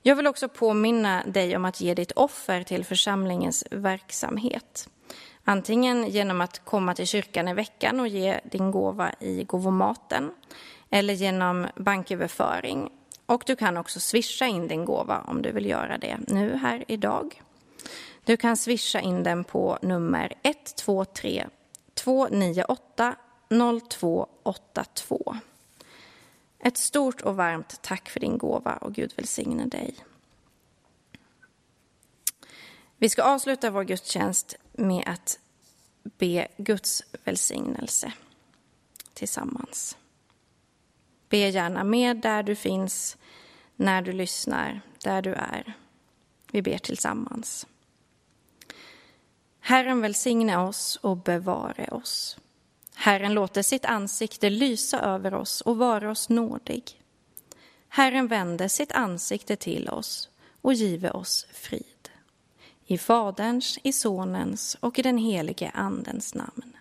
Jag 0.03 0.17
vill 0.17 0.27
också 0.27 0.49
påminna 0.49 1.25
dig 1.27 1.57
om 1.57 1.65
att 1.65 1.81
ge 1.81 1.95
ditt 1.95 2.13
offer 2.13 2.63
till 2.63 2.85
församlingens 2.85 3.65
verksamhet. 3.71 4.89
Antingen 5.45 6.09
genom 6.09 6.41
att 6.41 6.65
komma 6.65 6.95
till 6.95 7.07
kyrkan 7.07 7.49
i 7.49 7.55
veckan 7.55 8.01
och 8.01 8.09
ge 8.09 8.41
din 8.45 8.71
gåva 8.71 9.13
i 9.21 9.45
gåvomaten 9.45 10.31
eller 10.91 11.15
genom 11.15 11.67
banköverföring. 11.77 12.91
Och 13.27 13.43
du 13.47 13.57
kan 13.57 13.77
också 13.77 14.01
swisha 14.01 14.47
in 14.47 14.69
din 14.69 14.85
gåva 14.85 15.21
om 15.21 15.43
du 15.43 15.53
vill 15.53 15.67
göra 15.67 15.99
det 15.99 16.19
nu 16.29 16.57
här 16.57 16.85
idag. 16.89 17.43
Du 18.25 18.37
kan 18.37 18.57
swisha 18.57 19.01
in 19.01 19.23
den 19.23 19.45
på 19.45 19.79
nummer 19.83 20.33
123 20.43 21.47
298 21.95 23.17
0282. 23.89 25.37
Ett 26.59 26.77
stort 26.77 27.21
och 27.21 27.37
varmt 27.37 27.83
tack 27.83 28.09
för 28.09 28.21
din 28.21 28.39
gåva 28.39 28.77
och 28.77 28.95
Gud 28.95 29.13
välsigne 29.17 29.67
dig. 29.67 29.95
Vi 32.97 33.09
ska 33.09 33.23
avsluta 33.23 33.71
vår 33.71 33.85
gudstjänst 33.85 34.57
med 34.73 35.05
att 35.07 35.39
be 36.03 36.49
Guds 36.57 37.03
välsignelse 37.25 38.13
tillsammans. 39.15 39.97
Be 41.29 41.37
gärna 41.37 41.85
med 41.85 42.17
där 42.17 42.43
du 42.43 42.55
finns, 42.55 43.17
när 43.77 44.03
du 44.03 44.13
lyssnar, 44.13 44.81
där 45.03 45.23
du 45.23 45.33
är. 45.33 45.75
Vi 46.53 46.63
ber 46.63 46.79
tillsammans. 46.79 47.67
Herren 49.61 50.01
välsigne 50.01 50.57
oss 50.57 50.97
och 50.97 51.17
bevare 51.17 51.89
oss. 51.91 52.39
Herren 52.95 53.35
låter 53.35 53.63
sitt 53.63 53.85
ansikte 53.85 54.51
lysa 54.51 55.01
över 55.01 55.35
oss 55.35 55.61
och 55.61 55.77
vara 55.77 56.11
oss 56.11 56.29
nådig. 56.29 57.01
Herren 57.89 58.27
vände 58.27 58.69
sitt 58.69 58.93
ansikte 58.93 59.57
till 59.57 59.89
oss 59.89 60.29
och 60.61 60.75
give 60.75 61.11
oss 61.11 61.47
frid. 61.53 62.11
I 62.87 62.99
Faderns, 62.99 63.79
i 63.83 63.93
Sonens 63.93 64.77
och 64.81 64.99
i 64.99 65.03
den 65.03 65.19
helige 65.19 65.71
Andens 65.75 66.35
namn. 66.35 66.74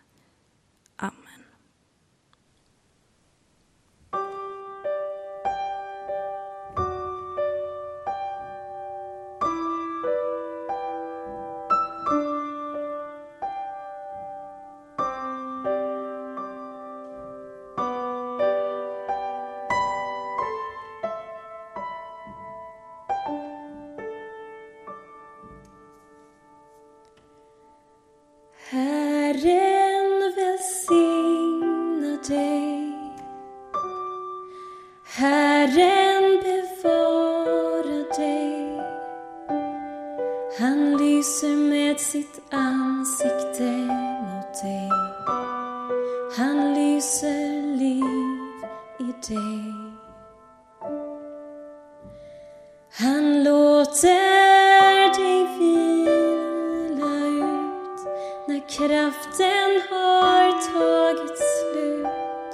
Han 52.95 53.43
låter 53.43 55.13
dig 55.19 55.57
vila 55.59 57.15
ut 57.27 57.99
när 58.47 58.69
kraften 58.69 59.81
har 59.89 60.51
tagit 60.51 61.37
slut. 61.37 62.53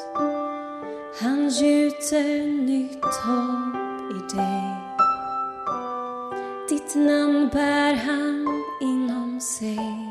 Han 1.22 1.50
gjuter 1.50 2.48
nytt 2.66 3.06
hopp 3.06 3.76
i 4.12 4.36
dig. 4.36 4.76
Ditt 6.70 6.96
namn 6.96 7.50
bär 7.54 7.94
han 7.94 8.48
inom 8.82 9.42
sig. 9.42 10.09